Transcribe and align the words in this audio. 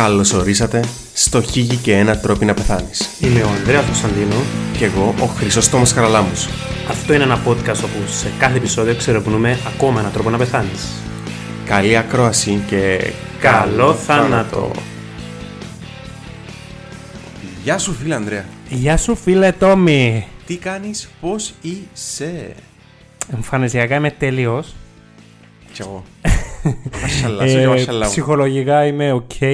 Καλώς 0.00 0.32
ορίσατε 0.32 0.84
στο 1.14 1.42
Χίγη 1.42 1.76
και 1.76 1.96
ένα 1.96 2.18
τρόπο 2.18 2.44
να 2.44 2.54
πεθάνεις. 2.54 3.10
Είμαι 3.20 3.42
ο 3.42 3.48
Ανδρέας 3.48 3.84
Κωνσταντίνο. 3.84 4.34
Και 4.78 4.84
εγώ 4.84 5.14
ο 5.20 5.24
Χρυσόστομος 5.24 5.92
Χαραλάμους. 5.92 6.48
Αυτό 6.88 7.14
είναι 7.14 7.22
ένα 7.22 7.42
podcast 7.46 7.82
όπου 7.84 8.06
σε 8.06 8.32
κάθε 8.38 8.56
επεισόδιο 8.56 8.94
ξερευνούμε 8.94 9.58
ακόμα 9.74 10.00
έναν 10.00 10.12
τρόπο 10.12 10.30
να 10.30 10.38
πεθάνεις. 10.38 10.86
Καλή 11.64 11.96
ακρόαση 11.96 12.62
και 12.66 13.12
Καλό 13.40 13.94
θάνατο! 13.94 14.70
Γεια 17.62 17.78
σου 17.78 17.92
φίλε 17.92 18.14
Ανδρέα. 18.14 18.44
Γεια 18.68 18.96
σου 18.96 19.16
φίλε 19.16 19.52
Τόμι. 19.52 20.26
Τι 20.46 20.56
κάνεις, 20.56 21.08
πώς 21.20 21.54
είσαι; 21.60 22.54
Εμφανισιακά 23.34 23.94
είμαι 23.94 24.10
τελείως. 24.10 24.74
Κι 25.72 25.80
εγώ. 25.82 26.04
Μασαλά, 27.02 27.48
σου 27.48 27.58
και 27.58 27.66
μασαλά 27.66 28.04
μου. 28.04 28.10
ψυχολογικά 28.10 28.86
είμαι 28.86 29.24
ok. 29.28 29.44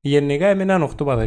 Γενικά 0.00 0.50
είμαι 0.50 0.62
έναν 0.62 0.82
8 0.82 0.90
από 0.98 1.10
10. 1.10 1.24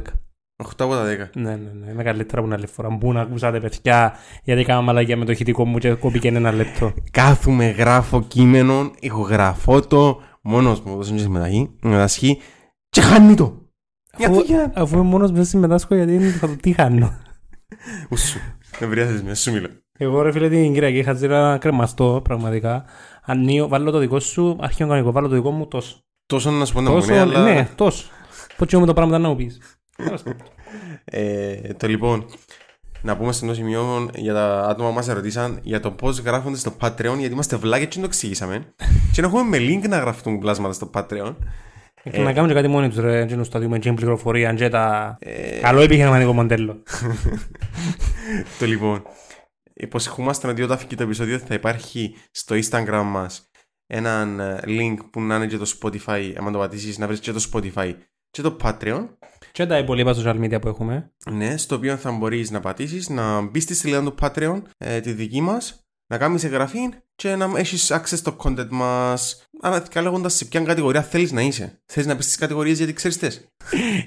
8 0.63 0.65
από 0.77 0.93
τα 0.93 1.03
10. 1.05 1.29
Ναι, 1.35 1.55
ναι, 1.55 1.71
ναι. 1.73 1.91
Είμαι 1.91 2.03
καλύτερα 2.03 2.39
από 2.39 2.49
την 2.49 2.57
άλλη 2.57 2.67
φορά. 2.67 2.89
Μπού 2.89 3.13
να 3.13 3.21
ακούσατε 3.21 3.59
παιδιά 3.59 4.13
γιατί 4.43 4.61
έκανα 4.61 4.81
μαλακία 4.81 5.17
με 5.17 5.25
το 5.25 5.31
ηχητικό 5.31 5.65
μου 5.65 5.77
και 5.77 5.93
κόπηκε 5.93 6.27
ένα 6.27 6.51
λεπτό. 6.51 6.93
Κάθομαι, 7.11 7.69
γράφω 7.69 8.21
κείμενο, 8.21 8.91
ηχογραφώ 8.99 9.81
το, 9.81 10.21
μόνος 10.41 10.81
μου, 10.81 10.95
δώσε 10.95 11.13
μια 11.13 11.21
συμμεταχή, 11.21 11.69
μετασχή 11.81 12.39
και 12.89 13.01
χάνει 13.01 13.33
το. 13.33 13.43
Αφού, 14.13 14.33
Γιατί 14.33 14.45
για... 14.51 14.71
αφού 14.75 14.95
είμαι 14.95 15.05
μόνος 15.05 15.31
μέσα 15.31 15.43
συμμετάσχω 15.43 15.95
γιατί 15.95 16.19
θα 16.19 16.47
το 16.47 16.55
τι 16.55 16.71
χάνω. 16.71 17.11
Ούσου, 18.09 18.39
δεν 18.79 18.89
βριάζεις 18.89 19.23
μια, 19.23 19.35
σου 19.35 19.51
μιλώ. 19.51 19.67
Εγώ 19.97 20.21
ρε 20.21 20.31
φίλε 20.31 20.49
την 20.49 20.73
Κυριακή 20.73 20.97
είχα 20.97 21.13
ζήσει 21.13 21.25
ένα 21.25 21.57
κρεμαστό 21.57 22.21
πραγματικά. 22.23 22.85
Ανοίγω, 23.23 23.67
βάλω 23.67 23.91
το 23.91 23.97
δικό 23.97 24.19
σου, 24.19 24.57
αρχαίο 24.59 24.87
κανονικό, 24.87 25.11
βάλω 25.11 25.27
το 25.27 25.35
δικό 25.35 25.51
μου 25.51 25.67
τόσο. 25.67 25.97
Τόσο 26.25 26.51
να 26.51 26.65
σου 26.65 26.73
πω 26.73 26.81
να 26.81 26.89
Τόσο, 26.91 27.07
μου 27.07 27.13
είναι, 27.13 27.21
αλλά... 27.21 27.43
ναι, 27.43 27.67
τόσο. 27.75 28.09
Πώς 28.61 28.69
και 28.69 28.77
με 28.77 28.85
το 28.85 28.93
πράγμα 28.93 29.17
να 29.17 29.27
μου 29.29 29.35
πεις. 29.35 29.59
Ε, 31.05 31.73
το 31.73 31.87
λοιπόν, 31.87 32.25
να 33.01 33.17
πούμε 33.17 33.31
στο 33.31 33.53
σημείο 33.53 34.09
για 34.15 34.33
τα 34.33 34.67
άτομα 34.67 34.89
που 34.89 34.95
μας 34.95 35.05
ρωτήσαν 35.05 35.59
για 35.63 35.79
το 35.79 35.91
πώς 35.91 36.19
γράφονται 36.19 36.57
στο 36.57 36.73
Patreon, 36.81 37.15
γιατί 37.17 37.33
είμαστε 37.33 37.55
βλάκες 37.55 37.87
και 37.87 37.91
δεν 37.93 38.01
το 38.01 38.07
εξήγησαμε. 38.07 38.73
και 39.11 39.21
να 39.21 39.27
έχουμε 39.27 39.43
με 39.43 39.57
link 39.57 39.87
να 39.87 39.97
γραφτούν 39.97 40.39
πλάσματα 40.39 40.73
στο 40.73 40.89
Patreon. 40.93 41.35
Και 42.03 42.21
να 42.21 42.33
κάνουμε 42.33 42.47
και 42.47 42.53
κάτι 42.53 42.67
μόνοι 42.67 42.89
τους 42.89 42.97
ρε, 42.97 43.25
και 43.25 43.43
στο 43.43 43.59
δούμε 43.59 43.79
και 43.79 43.93
πληροφορία 43.93 44.53
και 44.53 44.69
τα... 44.69 45.17
Ε, 45.19 45.59
Καλό 45.59 45.81
επιχειρηματικό 45.81 46.33
μοντέλο. 46.33 46.83
το 48.59 48.65
λοιπόν, 48.65 49.03
υποσχόμαστε 49.73 50.47
ότι 50.47 50.61
όταν 50.61 50.77
φύγει 50.77 50.95
το 50.95 51.03
επεισόδιο 51.03 51.37
θα 51.37 51.53
υπάρχει 51.53 52.15
στο 52.31 52.55
Instagram 52.55 53.03
μας 53.05 53.51
έναν 53.87 54.39
ε, 54.39 54.59
link 54.65 54.95
που 55.11 55.21
να 55.21 55.35
είναι 55.35 55.47
και 55.47 55.57
το 55.57 55.73
Spotify, 55.79 56.33
άμα 56.37 56.51
το 56.51 56.57
πατήσεις 56.57 56.97
να 56.97 57.07
βρεις 57.07 57.19
και 57.19 57.31
το 57.31 57.49
Spotify 57.53 57.93
και 58.31 58.41
το 58.41 58.57
Patreon. 58.63 59.07
Και 59.51 59.65
τα 59.65 59.77
υπόλοιπα 59.77 60.15
social 60.15 60.39
media 60.43 60.61
που 60.61 60.67
έχουμε. 60.67 61.11
Ναι, 61.31 61.57
στο 61.57 61.75
οποίο 61.75 61.97
θα 61.97 62.11
μπορείς 62.11 62.51
να 62.51 62.59
πατήσεις, 62.59 63.09
να 63.09 63.41
μπεις 63.41 63.63
στη 63.63 63.75
σελίδα 63.75 64.03
του 64.03 64.15
Patreon, 64.21 64.61
ε, 64.77 64.99
τη 64.99 65.11
δική 65.11 65.41
μας, 65.41 65.85
να 66.07 66.17
κάνεις 66.17 66.43
εγγραφή 66.43 66.89
και 67.21 67.35
να 67.35 67.49
έχεις 67.55 67.91
access 67.93 68.17
στο 68.17 68.35
content 68.43 68.69
μας. 68.69 69.45
Αναδικά 69.63 70.01
λέγοντας 70.01 70.33
σε 70.33 70.45
ποια 70.45 70.61
κατηγορία 70.61 71.01
θέλεις 71.01 71.31
να 71.31 71.41
είσαι. 71.41 71.79
Θέλεις 71.85 72.09
να 72.09 72.15
πεις 72.15 72.25
τις 72.25 72.35
κατηγορίες 72.35 72.77
γιατί 72.77 72.93
ξέρεις 72.93 73.19
τες. 73.19 73.41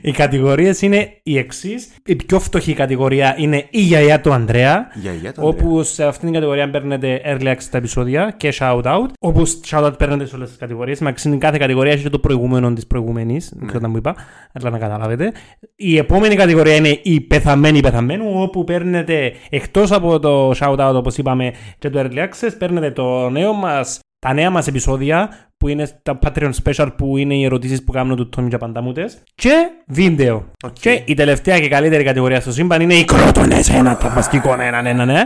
Οι 0.01 0.13
κατηγορίες 0.13 0.83
είναι 0.83 1.21
οι 1.23 1.39
εξής. 1.39 1.89
Η 2.07 2.17
πιο 2.17 2.41
φτωχή 2.41 2.75
κατηγορία 2.75 3.35
είναι 3.39 3.67
η 3.71 3.81
γιαγιά 3.81 4.21
του 4.21 4.33
Ανδρέα. 4.33 4.87
Για 4.95 5.13
για 5.13 5.33
το 5.33 5.47
Όπου 5.47 5.83
σε 5.83 6.05
αυτήν 6.05 6.25
την 6.25 6.33
κατηγορία 6.33 6.71
παίρνετε 6.71 7.21
early 7.25 7.47
access 7.47 7.65
τα 7.71 7.79
επεισόδια 7.79 8.35
και 8.37 8.55
shout 8.59 8.83
out. 8.83 9.07
Όπου 9.19 9.43
shout 9.67 9.85
out 9.85 9.99
παίρνετε 9.99 10.27
σε 10.27 10.37
όλες 10.37 10.49
τις 10.49 10.59
κατηγορίες. 10.59 11.01
Μεταξύ 11.01 11.37
κάθε 11.39 11.59
κατηγορία 11.59 11.93
έχει 11.93 12.03
και 12.03 12.11
το 12.11 12.19
προηγούμενο 12.19 12.73
της 12.73 12.87
προηγούμενη. 12.87 13.41
Δεν 13.51 13.67
ξέρω 13.67 13.85
τι 13.85 13.91
μου 13.91 13.97
είπα, 13.97 14.15
αλλά 14.53 14.71
να 14.71 14.79
καταλάβετε. 14.79 15.33
Η 15.77 15.97
επόμενη 15.97 16.35
κατηγορία 16.35 16.75
είναι 16.75 16.99
η 17.03 17.21
πεθαμένη 17.21 17.81
πεθαμένου. 17.81 18.43
Όπου 18.43 18.65
παίρνετε 18.65 19.33
εκτός 19.51 19.93
από 19.93 20.19
το 20.19 20.51
shout 20.51 20.79
out 20.79 20.95
όπως 20.95 21.17
είπαμε 21.17 21.53
και 21.79 21.91
το 21.91 22.01
early 22.01 22.19
access, 22.19 22.51
παίρνετε 22.59 22.91
το 22.91 23.04
νέο 23.31 23.53
μας. 23.53 23.99
Τα 24.19 24.33
νέα 24.33 24.51
μας 24.51 24.67
επεισόδια 24.67 25.31
που 25.57 25.69
είναι 25.69 26.01
τα 26.03 26.19
Patreon 26.23 26.51
Special 26.65 26.89
που 26.97 27.17
είναι 27.17 27.35
οι 27.35 27.45
ερωτήσεις 27.45 27.85
που 27.85 27.93
κάνουν 27.93 28.17
του 28.17 28.29
Τόμι 28.29 28.49
και 28.49 28.57
Πανταμούτες 28.57 29.23
και 29.35 29.51
βίντεο. 29.87 30.45
Οκ. 30.65 30.73
Και 30.81 31.03
η 31.05 31.15
τελευταία 31.15 31.61
και 31.61 31.69
καλύτερη 31.69 32.05
κατηγορία 32.05 32.41
στο 32.41 32.53
σύμπαν 32.53 32.81
είναι 32.81 32.95
οι 32.95 33.05
κρότονες, 33.05 33.69
ένα 33.69 33.97
ταπαστικό, 33.97 34.57
ένα, 34.61 34.89
ένα, 34.89 35.05
ναι. 35.05 35.23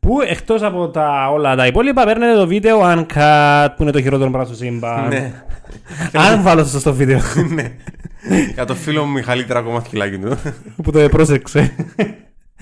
Που 0.00 0.20
εκτός 0.28 0.62
από 0.62 0.88
τα, 0.88 1.30
όλα 1.32 1.56
τα 1.56 1.66
υπόλοιπα 1.66 2.04
παίρνετε 2.04 2.34
το 2.38 2.46
βίντεο 2.46 2.80
Uncut 2.82 3.68
που 3.76 3.82
είναι 3.82 3.90
το 3.90 4.00
χειρότερο 4.00 4.30
πράγμα 4.30 4.46
στο 4.46 4.56
σύμπαν. 4.56 5.08
Ναι. 5.08 5.32
Αν 6.30 6.42
βάλω 6.42 6.62
σωστό 6.62 6.78
στο 6.78 6.94
βίντεο 6.94 7.20
ναι. 7.54 7.72
Για 8.54 8.64
το 8.64 8.74
φίλο 8.74 9.04
μου 9.04 9.12
Μιχαλή 9.12 9.44
Τρακομαθηκυλάκι 9.44 10.18
του. 10.18 10.38
που 10.82 10.90
το 10.90 11.08
πρόσεξε. 11.08 11.74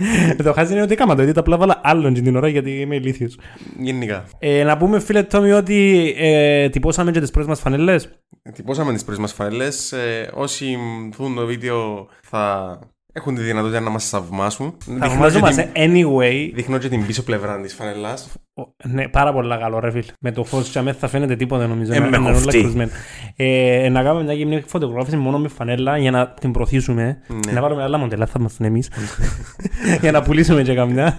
το 0.45 0.53
χάζει 0.53 0.73
είναι 0.73 0.83
ότι 0.83 0.93
έκανα 0.93 1.17
το, 1.17 1.23
γιατί 1.23 1.39
απλά 1.39 1.57
βάλα 1.57 1.81
άλλον 1.83 2.15
την 2.15 2.37
ώρα 2.37 2.49
γιατί 2.49 2.71
είμαι 2.71 2.97
ηλίθιος. 2.97 3.39
Γενικά. 3.79 4.25
Ε, 4.39 4.63
να 4.63 4.77
πούμε 4.77 5.01
φίλε 5.01 5.23
Τόμι 5.23 5.53
ότι 5.53 6.13
ε, 6.19 6.69
τυπώσαμε 6.69 7.11
και 7.11 7.21
τις 7.21 7.31
πρώτες 7.31 7.49
μας 7.49 7.61
φανελές. 7.61 8.09
Τυπώσαμε 8.55 8.93
τις 8.93 9.05
πρώτες 9.05 9.21
μας 9.21 9.33
φανελές. 9.33 9.93
Ε, 9.93 10.31
όσοι 10.35 10.79
δουν 11.17 11.35
το 11.35 11.47
βίντεο 11.47 12.09
θα 12.23 12.79
έχουν 13.13 13.35
τη 13.35 13.41
δυνατότητα 13.43 13.81
να 13.81 13.91
μας 13.91 14.09
θαυμάσουν. 14.09 14.75
Θα 14.79 14.93
Δείχνω 14.93 15.07
και 15.07 15.13
ονομάζομαστε 15.13 15.71
την- 15.73 15.93
anyway. 15.95 16.51
Δείχνω 16.55 16.79
και 16.79 16.89
την 16.89 17.07
πίσω 17.07 17.23
πλευρά 17.23 17.61
της 17.61 17.75
φανελάς. 17.75 18.29
Ο- 18.55 18.63
Ναι, 18.89 19.09
πάρα 19.09 19.33
πολύ 19.33 19.59
καλό 19.59 19.79
ρε 19.79 19.91
φίλε. 19.91 20.05
Με 20.21 20.33
το 20.33 20.45
φως 20.45 20.69
και 20.69 20.81
θα 20.93 21.09
φαίνεται 21.09 21.37
τίποτα 21.37 21.67
νομίζω. 21.67 21.93
Ε, 21.93 21.99
να- 21.99 22.05
με 22.05 22.11
να 22.11 22.17
είναι 22.17 22.27
όλα 22.29 22.37
κοφτεί. 22.37 22.61
κρουσμένα. 22.61 22.91
Ε, 23.37 23.89
να 23.89 24.03
κάνουμε 24.03 24.25
μια 24.25 24.33
γυμνή 24.33 24.63
φωτογράφηση 24.67 25.17
μόνο 25.17 25.39
με 25.39 25.49
φανέλα 25.49 25.99
για 25.99 26.11
να 26.11 26.29
την 26.31 26.53
προωθήσουμε. 26.53 27.19
Ναι. 27.47 27.53
Να 27.53 27.61
βάλουμε 27.61 27.83
άλλα 27.83 27.99
μοντέλα, 27.99 28.27
θα 28.27 28.37
είμαστε 28.41 28.67
εμείς. 28.67 28.91
για 30.01 30.13
να 30.13 30.23
πουλήσουμε 30.23 30.63
και 30.63 30.75
καμιά. 30.75 31.17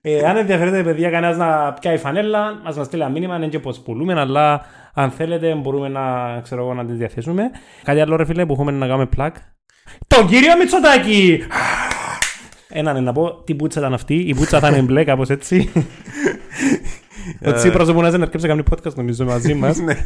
Ε, 0.00 0.26
αν 0.28 0.36
ενδιαφέρεται 0.36 0.82
παιδιά 0.82 1.10
κανένας 1.10 1.36
να 1.36 1.72
πιάει 1.72 1.96
φανέλα, 1.96 2.60
μας 2.64 2.76
μας 2.76 2.86
στείλει 2.86 3.02
ένα 3.02 3.10
μήνυμα, 3.10 3.36
είναι 3.36 3.46
και 3.46 3.58
πώς 3.58 3.80
πουλούμε, 3.80 4.20
αλλά 4.20 4.60
αν 4.94 5.10
θέλετε 5.10 5.54
μπορούμε 5.54 5.88
να, 5.88 6.00
ξέρω 6.42 6.62
εγώ, 6.62 6.74
να 6.74 6.84
τις 6.84 6.96
διαθέσουμε. 6.96 7.42
Κάτι 7.84 8.00
άλλο 8.00 8.16
ρε 8.16 8.24
φίλε 8.24 8.46
που 8.46 8.52
έχουμε 8.52 8.70
να 8.72 8.86
κάνουμε 8.86 9.08
plug. 9.16 9.30
Το 10.06 10.24
κύριο 10.26 10.56
Μητσοτάκη! 10.58 11.42
Ένα 12.68 12.90
είναι 12.90 13.00
να 13.00 13.12
πω 13.12 13.42
τι 13.44 13.54
πουτσα 13.54 13.80
ήταν 13.80 13.94
αυτή. 13.94 14.14
Η 14.14 14.34
πουτσα 14.34 14.60
θα 14.60 14.68
είναι 14.68 14.80
μπλε 14.82 15.04
κάπως 15.04 15.28
έτσι. 15.28 15.72
Ο 17.44 17.52
Τσίπρας 17.52 17.88
όπου 17.88 18.00
να 18.00 18.10
δεν 18.10 18.22
έρχεψε 18.22 18.46
κάνει 18.46 18.62
podcast 18.70 18.94
νομίζω 18.94 19.24
μαζί 19.24 19.54
μας. 19.54 19.78
Ναι. 19.78 19.96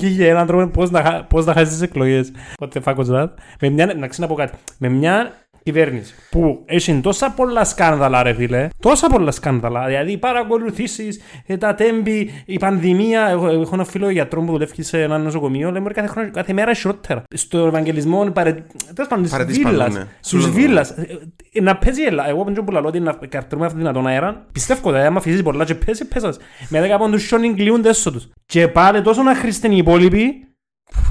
Είχε 0.00 0.28
έναν 0.28 0.46
τρόπο 0.46 0.66
πώς 0.66 0.90
να, 0.90 1.02
χα- 1.02 1.24
πώς 1.24 1.44
να 1.44 1.52
χάσεις 1.52 1.68
τις 1.72 1.80
εκλογές. 1.82 2.32
What 2.58 2.68
the 2.72 2.82
fuck 2.82 2.94
was 2.94 3.06
that? 3.14 3.28
Με 3.60 3.68
μια, 3.68 3.86
να 3.86 4.06
ξέρω 4.06 4.28
να 4.28 4.34
πω 4.34 4.40
κάτι. 4.40 4.58
Με 4.78 4.88
μια 4.88 5.32
κυβέρνηση 5.72 6.14
που 6.30 6.62
έχει 6.66 7.00
τόσα 7.02 7.30
πολλά 7.30 7.64
σκάνδαλα 7.64 8.22
ρε 8.22 8.32
φίλε. 8.34 8.68
Τόσα 8.80 9.06
πολλά 9.08 9.30
σκάνδαλα. 9.30 9.86
Δηλαδή 9.86 10.18
παρακολουθήσεις, 10.18 11.20
ε, 11.46 11.56
τα 11.56 11.74
τέμπη, 11.74 12.30
η 12.46 12.58
πανδημία. 12.58 13.26
Εγώ, 13.28 13.48
εγώ 13.48 13.60
έχω 13.60 13.74
ένα 13.74 13.84
φίλο 13.84 14.10
γιατρό 14.10 14.40
που 14.40 14.52
δουλεύει 14.52 14.82
σε 14.82 15.02
ένα 15.02 15.18
νοσοκομείο. 15.18 15.70
Λέμε 15.70 15.90
κάθε, 15.90 16.08
χρόνο, 16.08 16.30
κάθε 16.30 16.52
μέρα 16.52 16.74
χειρότερα. 16.74 17.22
Στο 17.34 17.58
Ευαγγελισμό 17.66 18.30
παρε... 18.30 18.52
τέλος 18.94 19.08
πάντων 19.08 19.22
της 19.22 19.32
Παρετής 19.32 19.56
βίλας. 19.58 19.76
παντού, 19.76 19.92
ναι. 19.94 20.04
Στους 20.20 20.42
Σου 20.42 20.48
λέω. 20.48 20.56
βίλας. 20.56 20.90
Ε, 20.90 21.18
ε, 21.52 21.60
Να 21.60 21.76
παίζει 21.76 22.02
ελά. 22.02 22.28
Εγώ 22.28 22.44
πέντω 22.44 22.62
που 22.62 22.70
λαλώ 22.72 22.88
ότι 22.88 23.00
να 23.00 23.12
καρτρούμε 23.28 23.64
αυτόν 23.64 23.80
δυνατόν 23.80 24.06
αέρα. 24.06 24.46
Πιστεύω 24.52 24.88
ότι 24.90 24.98
άμα 24.98 25.20
φυσίζει 25.20 25.42
πολλά 25.42 25.64
και 25.64 25.74
παίζει, 25.74 26.04
πέσας. 26.08 26.38
Με 26.68 26.80
δέκα 26.80 26.98
πόντους 26.98 27.22
σιόνιν 27.26 27.56
κλείουν 27.56 27.84
έσω 27.84 28.12
τους. 28.12 28.28
Και 28.46 28.68
πάλι 28.68 29.02
τόσο 29.02 29.22
να 29.22 29.34
χρήστην 29.34 29.72
οι 29.72 29.76
υπόλοιποι 29.78 30.22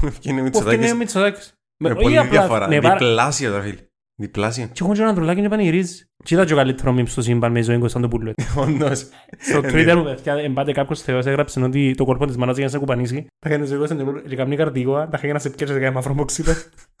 που 0.00 0.10
φτύνει 0.12 0.42
Μητσοτάκης. 0.42 0.92
ο 0.92 0.96
Μητσοτάκης. 0.96 1.52
Με 1.82 1.90
όχι 1.90 2.02
πολύ 2.02 2.18
απλά- 2.18 2.30
διαφορά. 2.30 2.68
με 2.68 2.80
πάρα- 2.80 2.96
Διπλάσια 2.96 3.50
τα 3.52 3.60
φίλ. 3.60 3.78
Διπλάσια. 4.20 4.66
Και 4.66 4.80
έχω 4.84 4.92
και 4.94 5.00
έναν 5.02 5.14
τρολάκι 5.14 5.40
και 5.40 5.48
πανηγυρίζει. 5.48 6.04
Και 6.24 6.34
είδα 6.34 6.44
και 6.44 6.52
ο 6.52 6.56
καλύτερος 6.56 6.94
μιμ 6.94 7.04
στο 7.06 7.22
σύμπαν 7.22 7.52
με 7.52 7.62
ζωή 7.62 7.78
Κωνσταντοπούλου. 7.78 8.32
Όντως. 8.56 9.06
Στο 9.38 9.58
Twitter 9.58 9.94
μου 9.96 10.02
παιδιά, 10.04 10.34
εμπάτε 10.34 10.72
κάποιος 10.72 11.00
θεός 11.02 11.26
έγραψε 11.26 11.60
ότι 11.60 11.94
το 11.96 12.04
κορπό 12.04 12.26
της 12.26 12.36
μανάς 12.36 12.56
για 12.56 12.64
να 12.64 12.70
σε 12.70 12.78
κουπανίσει. 12.78 13.26
Τα 13.38 13.48
κάνει 13.48 13.66
ζωή 13.66 13.78
Κωνσταντοπούλου 13.78 14.22
και 14.22 14.36
καμνή 14.36 14.56
καρτίγοα, 14.56 15.08
τα 15.08 15.18
κάνει 15.18 15.32
να 15.32 15.38
σε 15.38 15.50
πιέσει 15.50 15.72
και 15.72 15.78
κάνει 15.78 15.94
μαυρομοξίδα. 15.94 16.56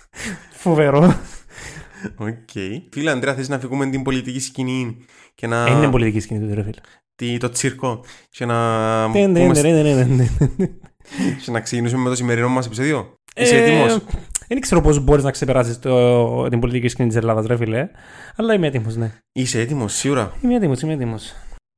Φοβερό. 0.62 1.14
Οκ. 2.16 2.48
Φίλε 2.92 3.10
Αντρέα, 3.10 3.34
θες 3.34 3.48
να 3.48 3.58
φύγουμε 3.58 3.86
την 3.90 4.02
πολιτική 4.02 4.40
σκηνή 4.40 4.96
και 5.34 5.46
να... 5.46 5.66
Ε, 5.66 5.70
Είναι 5.70 5.88
πολιτική 5.90 6.20
σκηνή 6.20 6.48
του 6.48 6.54
ρε 6.54 6.62
φίλε. 6.62 6.80
τι- 7.14 7.36
το 7.38 7.48
τσίρκο 7.50 8.04
και 8.30 8.44
να... 8.44 8.56
Τε, 9.12 9.18
τε, 9.32 9.40
πούμε 9.40 9.54
τε, 9.54 9.62
τε, 9.62 9.70
τε, 9.82 9.82
τε, 9.82 10.04
τε. 10.56 10.66
Και 11.44 11.50
να 11.50 11.60
ξεκινήσουμε 11.60 12.02
με 12.02 12.08
το 12.08 12.14
σημερινό 12.14 12.48
μας 12.48 12.66
επεισόδιο. 12.66 13.14
Ε, 13.34 13.42
Είσαι 13.42 13.56
έτοιμος; 13.56 14.00
Δεν 14.52 14.60
ξέρω 14.60 14.80
πώς 14.80 14.98
μπορείς 15.00 15.24
να 15.24 15.30
ξεπεράσεις 15.30 15.78
το- 15.78 16.48
την 16.48 16.60
πολιτική 16.60 16.88
σκηνή 16.88 17.08
της 17.08 17.16
Ελλάδας 17.16 17.46
ρε 17.46 17.56
φίλε. 17.56 17.88
Αλλά 18.36 18.54
είμαι 18.54 18.66
έτοιμος, 18.66 18.96
ναι. 18.96 19.12
Είσαι 19.32 19.60
έτοιμος, 19.60 19.92
σίγουρα. 19.94 20.32
Είμαι 20.42 20.54
έτοιμος, 20.54 20.80
είμαι 20.80 20.92
έτοιμος. 20.92 21.32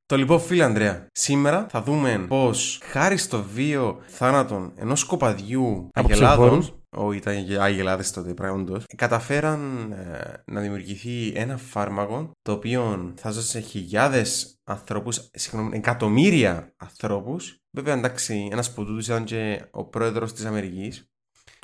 Το 0.06 0.16
λοιπόν 0.16 0.40
φίλε 0.40 0.64
Ανδρέα, 0.64 1.06
σήμερα 1.12 1.66
θα 1.70 1.82
δούμε 1.82 2.24
πως 2.28 2.80
χάρη 2.84 3.16
στο 3.16 3.42
βίο 3.54 3.98
θάνατον 4.06 4.72
ενός 4.76 5.04
κοπαδιού 5.04 5.88
Από 5.92 6.08
αγελάδων, 6.08 6.58
ψευφόρους. 6.58 6.82
όχι 6.96 7.16
ήταν 7.18 7.46
και 7.46 7.58
αγελάδες 7.60 8.10
τότε 8.10 8.34
πράγματος, 8.34 8.84
καταφέραν 8.96 9.92
ε, 9.92 10.42
να 10.52 10.60
δημιουργηθεί 10.60 11.32
ένα 11.34 11.56
φάρμακο 11.56 12.30
το 12.42 12.52
οποίο 12.52 13.12
θα 13.16 13.30
ζώσει 13.30 13.48
σε 13.48 13.60
χιλιάδες 13.60 14.54
ανθρώπους, 14.64 15.30
συγγνώμη, 15.32 15.76
εκατομμύρια 15.76 16.74
ανθρώπους. 16.76 17.56
Βέβαια 17.76 17.94
εντάξει, 17.94 18.48
ένας 18.52 18.68
από 18.68 18.84
τούτους 18.84 19.06
ήταν 19.06 19.24
και 19.24 19.62
ο 19.70 19.84
πρόεδρος 19.84 20.32
της 20.32 20.44
Αμερικής. 20.44 21.06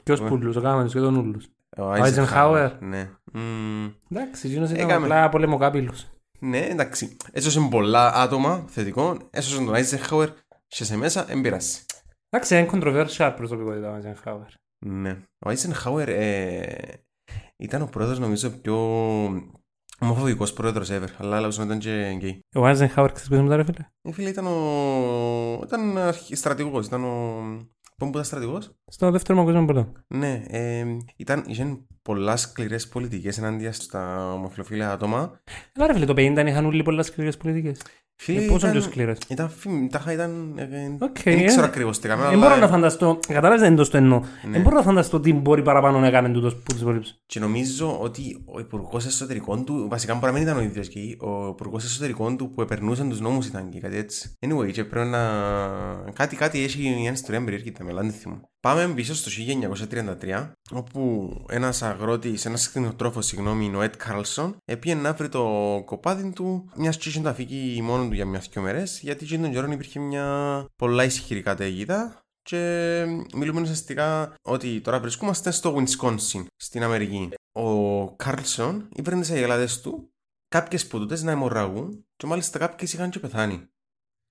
Ποιος 0.08 0.20
Ναι. 0.20 0.28
πουλούς, 0.28 0.56
ο 0.56 0.60
Κάμανος 0.60 0.92
και 0.92 0.98
τον 0.98 1.16
Ούλους. 1.16 1.44
Ο 1.76 1.92
Eisenhower. 1.92 2.70
Ναι. 2.80 3.10
Μμμ. 3.32 3.88
Εντάξει, 4.10 4.46
εκείνος 4.48 4.70
ήταν 4.70 4.84
Έκαμε. 4.88 5.04
απλά 5.06 5.28
πολεμοκάπηλος. 5.28 6.10
Ναι, 6.38 6.58
εντάξει. 6.58 7.16
Έσωσε 7.32 7.60
πολλά 7.70 8.12
άτομα 8.14 8.64
θετικό. 8.66 9.16
Έσωσε 9.30 9.64
τον 9.64 9.74
Eisenhower 9.74 10.28
και 10.66 10.84
σε 10.84 10.96
μέσα 10.96 11.26
εμπειράσει. 11.28 11.84
Εντάξει, 12.30 12.58
είναι 12.58 12.68
controversial 12.72 13.32
προσωπικότητα 13.36 13.90
ο 13.92 13.96
Eisenhower. 14.02 14.46
Ναι. 14.86 15.10
Ο 15.46 15.50
Eisenhower 15.50 16.06
ε, 16.06 16.62
ήταν 17.56 17.82
ο 17.82 17.86
πρόεδρος 17.86 18.18
νομίζω 18.18 18.50
πιο 18.50 18.76
ομοφοβικός 20.00 20.52
πρόεδρος 20.52 20.88
ever. 20.90 21.08
Αλλά 21.18 21.36
άλλα 21.36 21.48
ήταν 21.62 21.78
και 21.78 22.12
γκέι. 22.16 22.40
Ο 22.54 22.60
Eisenhower 22.60 23.08
ξέρεις 23.12 23.28
ποιος 23.28 23.40
είναι 23.40 23.56
ρε 23.56 23.64
φίλε; 23.64 23.86
Ε, 24.02 24.12
φίλε 24.12 24.28
ήταν 24.28 24.46
ο... 24.46 25.60
ήταν 25.64 25.98
αρχι- 25.98 26.36
στρατηγός. 26.36 26.86
Ήταν 26.86 27.04
ο... 27.04 27.42
Πού 27.98 28.06
ήταν 28.06 28.24
στρατηγός; 28.24 28.74
Στο 28.86 29.10
δεύτερο 29.10 29.38
παγκόσμιο 29.38 29.64
πόλεμο. 29.64 29.92
Ναι, 30.06 30.42
ε, 30.48 30.84
ήταν, 31.16 31.44
είχε 31.46 31.78
πολλά 32.02 32.36
σκληρές 32.36 32.88
πολιτικές 32.88 33.38
ενάντια 33.38 33.72
στα 33.72 34.32
ομοφιλοφίλια 34.32 34.92
άτομα. 34.92 35.40
Έλα 35.72 35.86
ρε 35.86 35.92
φίλε, 35.92 36.04
το 36.04 36.14
50 36.16 36.44
είχαν 36.46 36.64
όλοι 36.64 36.82
πολλά 36.82 37.02
σκληρές 37.02 37.36
πολιτικές. 37.36 37.80
Φίλε, 38.20 38.40
Ε, 38.42 38.46
Πόσο 38.46 38.56
ήταν- 38.56 38.70
πιο 38.72 38.80
σκληρές. 38.80 39.18
Ήταν, 39.28 39.50
φι- 39.50 39.90
τάχα 39.90 40.12
ήταν, 40.12 40.52
ε, 40.56 40.62
ε, 40.62 40.96
Οκ, 40.98 41.16
δεν 41.24 41.38
ε. 41.38 41.44
ξέρω 41.44 41.64
ακριβώς 41.64 41.98
τι 41.98 42.06
έκαμε, 42.08 42.28
Δεν 42.28 42.38
μπορώ 42.38 42.52
αλλά- 42.52 42.60
να 42.60 42.68
φανταστώ, 42.68 43.18
κατάλαβες 43.28 43.60
δεν 43.60 43.76
το 43.76 43.84
στο 43.84 43.96
εννοώ. 43.96 44.18
Ναι. 44.18 44.50
Δεν 44.50 44.60
μπορώ 44.60 44.76
να 44.76 44.82
φανταστώ 44.82 45.20
τι 45.20 45.32
μπορεί 45.32 45.62
παραπάνω 45.62 45.98
να 45.98 46.06
έκανε 46.06 46.28
τούτος 46.28 46.54
που 46.56 46.62
τους 46.72 46.80
υπόλοιπους. 46.80 47.14
Και 47.26 47.40
νομίζω 47.40 47.98
ότι 48.00 48.42
ο 48.54 48.58
υπουργός 48.60 49.06
εσωτερικών 49.06 49.64
του, 49.64 49.86
βασικά 49.90 50.14
μπορεί 50.14 50.26
να 50.26 50.32
μην 50.32 50.42
ήταν 50.42 50.56
ο 50.56 50.60
ίδιος 50.62 50.88
και 50.88 50.98
ο 51.20 51.46
υπουργός 51.48 51.84
εσωτερικών 51.84 52.36
του 52.36 52.50
που 52.50 52.62
επερνούσαν 52.62 53.08
τους 53.08 53.20
νόμους 53.20 53.46
ήταν 53.46 53.68
και 53.68 53.80
κάτι 53.80 53.96
έτσι. 53.96 54.30
Anyway, 54.46 54.70
και 54.72 54.84
πρέπει 54.84 55.08
να. 55.08 55.18
Κάτι, 56.14 56.36
κάτι 56.36 56.62
έχει 56.62 56.96
μια 57.00 57.12
ιστορία 57.12 57.44
περιέρχεται 57.44 57.84
με 57.84 57.92
λάντι 57.92 58.12
θυμό. 58.12 58.40
Πάμε 58.60 58.94
πίσω 58.94 59.14
στο 59.14 59.30
1933, 60.20 60.52
όπου 60.70 61.32
ένας 61.48 61.82
αγρότης, 61.82 62.44
ένας 62.44 62.68
κτηνοτρόφος, 62.68 63.26
συγγνώμη, 63.26 63.74
ο 63.74 63.80
Ed 63.80 63.92
Carlson, 64.06 64.54
έπιε 64.64 64.94
να 64.94 65.12
βρει 65.12 65.28
το 65.28 65.42
κοπάδι 65.84 66.32
του, 66.32 66.70
μιας 66.76 66.96
και 66.96 67.08
είχε 67.08 67.20
τα 67.20 67.34
φύγει 67.34 67.82
μόνος 67.82 68.08
του 68.08 68.14
για 68.14 68.24
μιας 68.24 68.48
δυο 68.48 68.62
μέρες, 68.62 69.00
γιατί 69.00 69.24
και 69.24 69.38
τον 69.38 69.52
καιρό 69.52 69.72
υπήρχε 69.72 70.00
μια 70.00 70.64
πολλά 70.76 71.04
ισχυρή 71.04 71.42
καταιγίδα 71.42 72.20
και 72.42 73.04
μιλούμε 73.34 73.60
ουσιαστικά 73.60 74.34
ότι 74.42 74.80
τώρα 74.80 75.00
βρισκόμαστε 75.00 75.50
στο 75.50 75.76
Wisconsin, 75.76 76.46
στην 76.56 76.82
Αμερική. 76.82 77.28
Ο 77.52 78.10
Κάρλσον 78.14 78.88
ήπαιρνε 78.94 79.20
τις 79.20 79.30
αγελάδες 79.30 79.80
του, 79.80 80.10
κάποιες 80.48 80.86
που 80.86 80.98
τούτε 80.98 81.22
να 81.22 81.30
αιμορραγούν, 81.30 82.06
και 82.16 82.26
μάλιστα 82.26 82.58
κάποιες 82.58 82.92
είχαν 82.92 83.10
και 83.10 83.18
πεθάνει. 83.18 83.68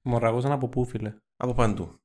Μορραγούσαν 0.02 0.52
από 0.52 0.68
πού 0.68 0.86
φίλε; 0.86 1.16
Από 1.38 1.54
παντού. 1.54 2.00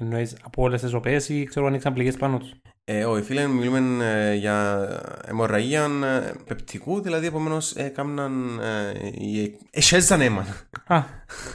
Εννοείς 0.00 0.36
από 0.42 0.62
όλες 0.62 0.80
τις 0.80 0.92
οπές 0.92 1.28
ή 1.28 1.44
ξέρω 1.44 1.66
ανοίξαν 1.66 1.92
πληγές 1.94 2.16
πάνω 2.16 2.38
τους; 2.38 2.52
Ε, 2.84 3.04
όχι, 3.04 3.22
φίλε, 3.22 3.46
μιλούμε 3.46 4.04
ε, 4.04 4.34
για 4.34 4.88
αιμορραγία 5.26 5.84
ε, 6.04 6.32
πεπτικού, 6.46 7.00
δηλαδή 7.00 7.26
επομένως 7.26 7.76
ε, 7.76 7.88
κάμναν. 7.88 8.60
Ε, 8.60 8.92
οι- 9.06 9.56
εσέζαν 9.70 10.20
αίμα. 10.20 10.46
Α, 10.86 11.02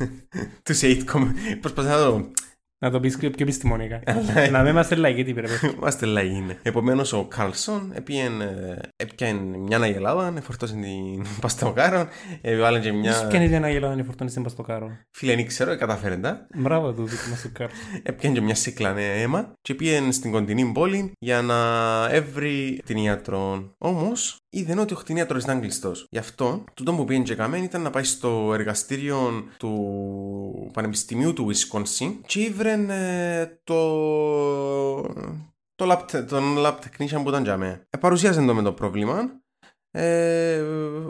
Τους 0.63 0.80
sitcom. 0.83 1.27
Προσπαθώ 1.62 1.89
να 1.89 2.06
το. 2.06 2.31
Να 2.80 2.92
το 2.92 3.00
πεις 3.00 3.18
πιο 3.18 3.30
πιο 3.30 3.44
επιστημονικά. 3.45 4.01
Αλλά- 4.06 4.50
Να 4.50 4.62
μην 4.62 4.72
είμαστε 4.72 4.95
λαϊκοί 4.95 5.24
τι 5.24 5.33
πρέπει. 5.33 5.51
Είμαστε 5.77 6.06
λαγοί, 6.06 6.39
ναι. 6.42 6.57
Επομένως, 6.63 7.13
ο 7.13 7.25
Κάρλσον 7.25 7.92
έπιανε 8.98 9.57
μια 9.57 9.80
αγελάδα, 9.80 10.33
εφορτώσε 10.38 10.74
την 10.74 11.25
πας 11.41 11.59
στο 11.59 11.77
κάρο, 11.77 12.07
έβαλε 12.42 12.80
και 12.80 12.89
Ποιος 12.92 13.01
μια. 13.19 13.27
πιάνει 13.27 13.50
την 13.50 13.63
αγελάδα 13.63 13.95
να 13.95 14.04
φορτώνει 14.04 14.30
στην 14.30 14.44
παστοκάρο. 14.44 14.98
Φίλε, 15.12 15.36
δεν 15.36 15.48
ξέρω, 15.48 15.77
κατάφερε 15.77 16.18
τα. 16.18 16.48
Μπράβο 16.56 16.94
του 16.94 17.04
δικού 17.06 17.30
μας 17.30 17.42
του 17.42 17.51
κάρου. 17.54 17.72
Έπιανε 18.04 18.36
και 18.36 18.42
μια 18.42 18.56
σύκλα 18.56 18.94
ναι, 18.94 19.06
αίμα 19.22 19.54
και 19.62 19.74
πήγαινε 19.75 20.12
στην 20.12 20.31
κοντινή 20.31 20.72
πόλη 20.74 21.12
για 21.19 21.42
να 21.42 21.56
έβρει 22.12 22.81
την 22.86 22.98
ιατρό. 22.98 23.74
Όμως 23.77 24.38
είδε 24.55 24.79
ότι 24.79 24.93
ο 24.93 24.97
κτηνίατρος 24.97 25.43
ήταν 25.43 25.59
κλειστός. 25.59 26.07
Γι' 26.09 26.17
αυτό, 26.17 26.63
τούτο 26.73 26.93
που 26.93 27.05
πήγαινε 27.05 27.25
και 27.25 27.35
καμένη 27.35 27.63
ήταν 27.63 27.81
να 27.81 27.89
πάει 27.89 28.03
στο 28.03 28.51
εργαστήριο 28.53 29.43
του 29.57 30.69
Πανεπιστημίου 30.73 31.33
του 31.33 31.51
Wisconsin 31.51 32.13
και 32.25 32.41
ήβρε 32.41 32.85
ε, 32.89 33.59
το. 33.63 33.81
Το 35.75 35.91
lab, 35.91 35.99
te- 36.11 36.25
τον 36.27 36.55
lab 36.57 36.73
technician 36.73 37.21
που 37.23 37.29
ήταν 37.29 37.43
για 37.43 37.57
μέ. 37.57 37.87
Ε, 37.89 37.97
παρουσίασε 37.97 38.45
το 38.45 38.53
με 38.53 38.61
το 38.61 38.73
πρόβλημα. 38.73 39.41
Ε, 39.91 40.59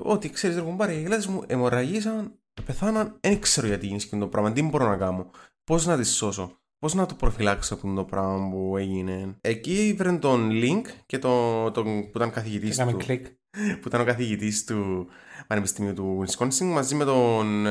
ότι 0.04 0.30
ξέρεις, 0.30 0.56
ρε 0.56 0.62
κουμπάρι, 0.62 0.96
οι 0.96 1.02
γελάδε 1.02 1.32
μου 1.32 1.44
αιμορραγήσαν, 1.48 2.40
πεθάναν, 2.66 3.18
δεν 3.20 3.40
ξέρω 3.40 3.68
γιατί 3.68 3.88
γίνει 3.88 4.20
το 4.20 4.28
πράγμα, 4.28 4.52
τι 4.52 4.64
μπορώ 4.64 4.88
να 4.88 4.98
κάνω. 4.98 5.30
Πώς 5.64 5.86
να 5.86 5.98
τη 5.98 6.06
σώσω, 6.06 6.60
πώς 6.86 6.94
να 6.94 7.06
το 7.06 7.16
προφυλάξω 7.16 7.74
αυτό 7.74 7.94
το 7.94 8.04
πράγμα 8.04 8.50
που 8.50 8.78
έγινε. 8.78 9.38
Εκεί 9.42 9.96
βρήκε 9.98 10.18
τον 10.18 10.50
Link 10.54 10.82
και 11.06 11.20
τον, 11.20 11.74
τον, 11.74 11.84
που 11.84 12.12
ήταν 12.16 12.32
καθηγητής 12.32 12.78
Έκαμε 12.78 12.92
του. 12.92 12.98
κλικ. 12.98 13.26
Που 13.82 13.88
ήταν 13.88 14.02
ο 14.02 14.04
καθηγητής 14.04 14.64
του 14.64 15.08
Πανεπιστημίου 15.48 15.94
του 15.94 16.26
Wisconsin 16.26 16.64
μαζί 16.64 16.96
με 16.96 17.06
τον 17.06 17.66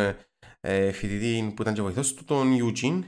ε, 0.61 0.93
φοιτητή 0.93 1.53
που 1.57 1.63
ήταν 1.63 1.75
και 1.75 1.83
βοηθός 1.83 2.15
του, 2.15 2.25
τον 2.25 2.57
Eugene 2.61 3.03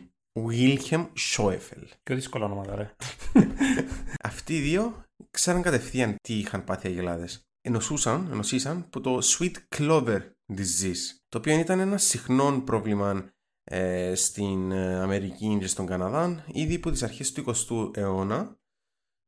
Wilhelm 0.46 1.06
Schoeffel. 1.34 1.82
Πιο 2.02 2.14
δύσκολο 2.14 2.44
όνομα 2.44 2.74
ρε. 2.74 2.94
Αυτοί 4.30 4.56
οι 4.56 4.60
δύο 4.60 5.04
ξέραν 5.30 5.62
κατευθείαν 5.62 6.16
τι 6.20 6.34
είχαν 6.34 6.64
πάθει 6.64 6.86
οι 6.86 6.90
αγελάδες. 6.90 7.40
Ενωσούσαν, 7.60 8.28
ενωσήσαν 8.32 8.88
που 8.88 9.00
το 9.00 9.18
Sweet 9.22 9.54
Clover 9.76 10.20
Disease, 10.56 11.16
το 11.28 11.38
οποίο 11.38 11.58
ήταν 11.58 11.80
ένα 11.80 11.98
συχνό 11.98 12.60
πρόβλημα 12.64 13.30
ε, 13.70 14.14
στην 14.14 14.72
ε, 14.72 14.94
Αμερική 15.00 15.56
και 15.60 15.66
στον 15.66 15.86
Καναδά 15.86 16.44
ήδη 16.52 16.74
από 16.74 16.90
τις 16.90 17.02
αρχές 17.02 17.32
του 17.32 17.44
20ου 17.46 17.96
αιώνα 17.96 18.58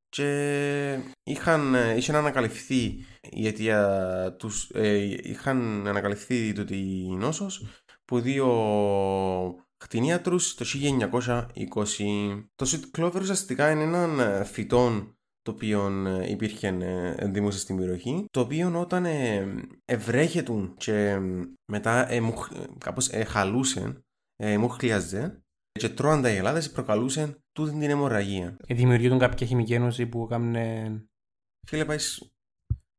και 0.09 1.01
είχαν, 1.23 1.75
ε, 1.75 1.97
είχαν 1.97 2.17
ανακαλυφθεί 2.17 3.05
η 3.31 3.47
αιτία 3.47 4.37
τους, 4.39 4.71
ε, 4.75 4.97
είχαν 5.23 5.87
ανακαλυφθεί 5.87 6.53
τούτη 6.53 6.77
η 6.77 7.17
νόσος 7.17 7.67
που 8.05 8.21
δύο 8.21 8.47
κτηνίατρους 9.77 10.55
το 10.55 10.65
1920. 10.65 12.49
Το 12.55 12.67
Sweet 12.71 12.99
Clover 12.99 13.21
ουσιαστικά 13.21 13.71
είναι 13.71 13.83
έναν 13.83 14.21
ε, 14.21 14.45
φυτό 14.45 15.13
το 15.43 15.51
οποίο 15.51 16.07
ε, 16.07 16.31
υπήρχε 16.31 16.67
ε, 16.69 17.15
ενδημούσε 17.17 17.59
στην 17.59 17.77
περιοχή, 17.77 18.25
το 18.31 18.41
οποίο 18.41 18.81
όταν 18.81 19.05
ε, 19.05 19.55
ευρέχεται 19.85 20.73
και 20.77 20.93
ε, 20.93 21.21
μετά 21.73 22.11
ε, 22.11 22.21
μουχ- 22.21 22.53
ε, 22.55 22.67
κάπως 22.79 23.09
ε, 23.09 23.25
χαλούσε, 23.25 24.03
ε, 24.43 24.59
μουχλιάζε 24.59 25.43
και 25.73 25.89
τρώαν 25.89 26.23
τα 26.23 26.31
γελάδες 26.31 26.71
προκαλούσε 26.71 27.39
τούτη 27.53 27.71
την 27.79 27.91
αιμορραγία. 27.91 28.57
Ε, 28.67 28.75
Δημιουργείται 28.75 29.17
κάποια 29.17 29.47
χημική 29.47 29.75
ένωση 29.75 30.07
που 30.07 30.27
κάμνε... 30.27 30.93
Φίλε, 31.69 31.85
πάει. 31.85 31.97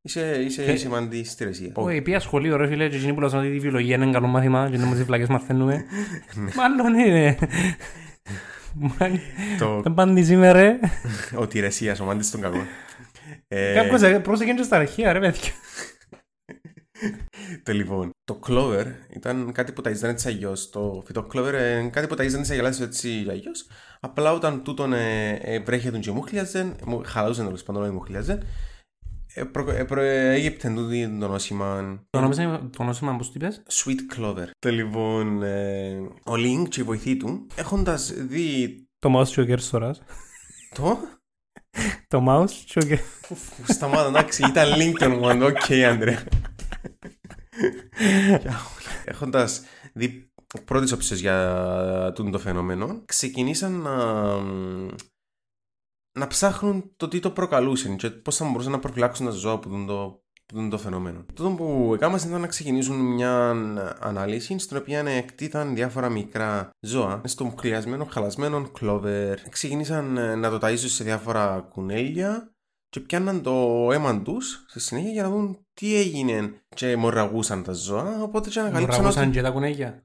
Είσαι, 0.01 0.41
είσαι 0.43 0.63
Και- 0.65 0.75
σημαντή 0.75 1.23
στη 1.23 1.43
ρεσία. 1.43 1.71
Όχι, 1.75 2.01
πήγα 2.01 2.19
σχολείο 2.19 2.55
ρε 2.57 2.67
φίλε 2.67 2.89
και 2.89 2.95
εκείνοι 2.95 3.13
που 3.13 3.19
λάζουν 3.19 3.39
ότι 3.39 3.47
η 3.47 3.59
βιολογία 3.59 3.95
είναι 3.95 4.11
καλό 4.11 4.27
μάθημα 4.27 4.69
και 4.69 4.77
να 4.77 4.85
μας 4.85 5.03
φλακές 5.03 5.27
μαθαίνουμε. 5.27 5.85
Ναι. 6.35 6.51
Μάλλον 6.55 6.93
είναι. 6.93 7.37
Μα- 8.73 9.09
Το 9.59 9.81
Δεν 9.81 9.93
πάνε 9.93 10.21
σήμερα 10.21 10.51
ρε. 10.61 10.79
ότι 11.41 11.57
η 11.57 11.61
ρεσία 11.61 11.95
σωμάντη 11.95 12.29
των 12.29 12.41
κακών. 12.41 12.65
Ε, 13.47 13.73
Κάποιος 13.73 14.01
ε, 14.01 14.19
πρόσεχε 14.19 14.53
και 14.53 14.63
στα 14.63 14.77
αρχεία 14.77 15.13
ρε 15.13 15.19
παιδιά. 15.19 15.51
Το 17.63 17.73
λοιπόν, 17.73 18.09
το 18.29 18.39
clover 18.47 18.85
ήταν 19.15 19.51
κάτι 19.51 19.71
που 19.71 19.81
ταΐζαν 19.85 20.03
έτσι 20.03 20.27
αλλιώς. 20.27 20.69
Το 20.69 21.03
φυτό 21.05 21.27
clover 21.33 21.47
είναι 21.53 21.89
κάτι 21.89 22.07
που 22.07 22.15
ταΐζαν 22.15 22.39
τις 22.41 22.49
αγελάδες 22.49 22.79
έτσι 22.79 23.25
αλλιώς. 23.29 23.67
Απλά 23.99 24.33
όταν 24.33 24.63
τούτον 24.63 24.93
ε, 24.93 25.29
ε, 25.41 25.59
βρέχεται 25.59 25.97
και 25.99 26.11
μουχλιάζε, 26.11 26.75
μου- 26.85 27.01
χαλάζουν 27.05 27.45
τέλος 27.45 27.63
πάντων 27.63 27.81
όχι 27.83 27.91
μουχλιάζε, 27.91 28.39
ε, 29.33 29.43
προ, 29.43 29.71
ε, 29.71 29.83
προέγυπτε 29.83 30.69
τούτη 30.75 31.17
το 31.19 31.27
νόσημα 31.27 31.99
Το 32.09 32.19
νόμιζα, 32.19 32.69
το 32.77 32.83
νόσημα 32.83 33.15
πώς 33.15 33.27
το 33.27 33.33
είπες; 33.35 33.63
sweet 33.69 34.17
clover. 34.17 34.45
Το 34.59 34.69
λοιπόν, 34.69 35.43
ε, 35.43 35.97
ο 36.25 36.33
Link 36.33 36.63
και 36.69 36.79
οι 36.79 36.83
βοηθοί 36.83 37.17
του, 37.17 37.47
έχοντας 37.55 38.13
δει 38.13 38.75
Το 38.99 39.19
mouse 39.19 39.27
και 39.27 39.41
ο 39.41 39.45
κέρσορας. 39.45 40.01
το... 40.75 40.97
Το 42.07 42.25
mouse 42.29 42.51
και 42.65 42.79
ο 42.79 42.87
κέρσορας. 42.87 43.75
Σταμάτα, 43.75 44.07
εντάξει, 44.07 44.43
ήταν 44.47 44.67
Link 44.75 44.93
το 44.99 45.05
όνομα, 45.05 45.45
οκ, 45.45 45.71
Άντρε. 45.89 46.17
Έχοντας 49.05 49.61
δει 49.93 50.31
πρώτες 50.65 50.91
όψεις 50.91 51.19
για 51.19 52.11
τούτο 52.15 52.29
το 52.29 52.39
φαινόμενο, 52.39 53.01
ξεκινήσαν 53.05 53.71
να, 53.71 53.95
να 56.19 56.27
ψάχνουν 56.27 56.91
το 56.97 57.07
τι 57.07 57.19
το 57.19 57.31
προκαλούσε 57.31 57.95
και 57.95 58.09
πώς 58.09 58.35
θα 58.35 58.45
μπορούσαν 58.45 58.71
να 58.71 58.79
προφυλάξουν 58.79 59.25
τα 59.25 59.31
ζώα 59.31 59.53
από 59.53 59.69
τούτο 59.69 59.85
το, 59.85 60.23
που 60.45 60.55
τούτο 60.55 60.69
το 60.69 60.77
φαινόμενο. 60.77 61.25
Τούτο 61.33 61.49
που 61.49 61.91
έκαναν 61.93 62.19
ήταν 62.27 62.41
να 62.41 62.47
ξεκινήσουν 62.47 62.95
μια 62.95 63.49
ανάλυση 63.99 64.59
στην 64.59 64.77
οποία 64.77 64.99
εκτίθαν 64.99 65.75
διάφορα 65.75 66.09
μικρά 66.09 66.69
ζώα 66.79 67.21
στο 67.25 67.45
μουχλιασμένο, 67.45 68.05
χαλασμένο 68.05 68.69
κλόβερ. 68.69 69.49
Ξεκίνησαν 69.49 70.17
ε, 70.17 70.35
να 70.35 70.49
το 70.49 70.67
ταΐζουν 70.67 70.75
σε 70.75 71.03
διάφορα 71.03 71.67
κουνέλια 71.69 72.53
και 72.89 72.99
πιάνναν 72.99 73.41
το 73.41 73.87
αίμα 73.91 74.21
τους 74.21 74.65
στη 74.67 74.79
συνέχεια 74.79 75.11
για 75.11 75.23
να 75.23 75.29
δουν 75.29 75.65
τι 75.73 75.95
έγινε 75.95 76.61
και 76.75 76.95
μορραγούσαν 76.95 77.63
τα 77.63 77.73
ζώα. 77.73 78.21
Οπότε 78.21 78.49
και 78.49 78.59
ανακαλύψαν 78.59 78.99
ότι... 78.99 79.05
Μορραγούσαν 79.05 79.31
και 79.31 79.41
τα 79.41 79.51
κουνέγια. 79.51 80.03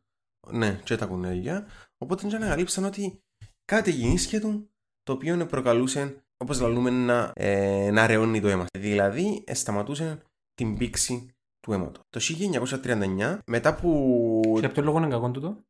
Ναι, 0.51 0.81
και 0.85 0.97
τα 0.97 1.07
κουνέλια. 1.07 1.67
Οπότε 1.99 2.27
και 2.27 2.37
ανακαλύψαν 2.37 2.85
ότι 2.85 3.23
κάτι 3.65 3.91
γεννήσκε 3.91 4.41
του 4.41 4.71
το 5.03 5.13
οποίο 5.13 5.47
προκαλούσε 5.47 6.25
όπως 6.37 6.61
λαλούμε 6.61 6.91
να, 6.91 7.33
ε, 7.35 7.91
να 7.91 8.07
ρεώνει 8.07 8.41
το 8.41 8.49
αίμα. 8.49 8.67
Δηλαδή, 8.79 9.45
ε, 9.47 9.55
σταματούσε 9.55 10.23
την 10.55 10.77
πήξη 10.77 11.35
του 11.61 11.73
αίματος. 11.73 12.03
Το 12.09 12.21
1939, 12.21 13.39
μετά 13.47 13.75
που... 13.75 14.41
Και 14.59 14.65
από 14.65 14.75
ποιο 14.75 14.83
λόγο 14.83 14.99
είναι 14.99 15.09
κακό 15.09 15.31
τούτο; 15.31 15.65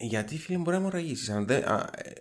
Γιατί 0.00 0.38
φίλε 0.38 0.58
μπορεί 0.58 0.76
να 0.76 0.82
μορραγήσει. 0.82 1.46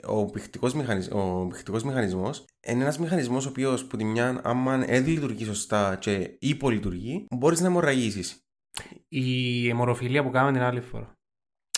Ο 0.06 0.26
πηχτικό 0.26 0.70
μηχανισμό 0.76 1.50
μηχανισμός 1.86 2.46
είναι 2.68 2.82
ένας 2.82 3.00
μηχανισμός 3.00 3.46
ο 3.46 3.50
οποίος 3.50 3.86
που 3.86 3.98
τη 3.98 4.04
μια, 4.04 4.42
άμα 4.44 4.78
δεν 4.78 5.06
λειτουργεί 5.06 5.46
σωστά 5.46 5.96
και 5.96 6.38
υπολειτουργεί, 6.40 7.26
μπορείς 7.30 7.62
να 7.62 7.70
μορραγήσει. 7.70 8.42
Η 9.08 9.70
αιμορροφιλία 9.70 10.24
που 10.24 10.30
κάναμε 10.30 10.52
την 10.52 10.62
άλλη 10.62 10.82
φορά. 10.82 11.16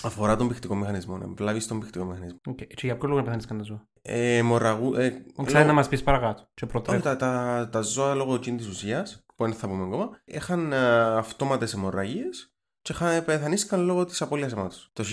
Αφορά 0.04 0.36
τον 0.36 0.48
πηχτικό 0.48 0.76
μηχανισμό, 0.76 1.18
να 1.18 1.28
βλάβεις 1.28 1.68
τον 1.68 1.80
πηχτικό 1.80 2.06
μηχανισμό. 2.06 2.40
Okay. 2.50 2.68
Και 2.68 2.86
για 2.86 2.98
ποιο 2.98 3.08
λόγο 3.08 3.20
να 3.20 3.26
πεθάνει 3.26 3.44
κανένα 3.44 3.66
ζώο; 3.66 3.82
Ε, 4.02 4.42
μορραγού. 4.42 4.96
Ε, 4.96 5.26
Ξέρεις 5.46 5.68
να 5.68 5.74
μας 5.74 5.88
πεις 5.88 6.04
παρακάτω. 6.04 6.50
Και 6.54 6.68
Όχι, 6.90 7.02
τα, 7.02 7.16
τα, 7.16 7.70
τα 7.72 7.82
ζώα 7.82 8.16
λόγω 8.16 8.36
εκείνης 8.36 8.66
της 8.66 8.76
ουσίας, 8.76 9.26
που 9.36 9.44
δεν 9.44 9.54
θα 9.54 9.68
πούμε 9.68 9.84
ακόμα, 9.84 10.10
είχαν 10.26 10.74
ε, 10.74 11.02
αυτόματες 11.02 11.74
αιμορραγίες 11.74 12.54
και 12.82 13.22
πεθανίστηκαν 13.26 13.86
λόγω 13.86 14.06
της 14.06 14.22
απώλειας 14.22 14.52
αίματο. 14.52 14.76
Το 14.94 15.04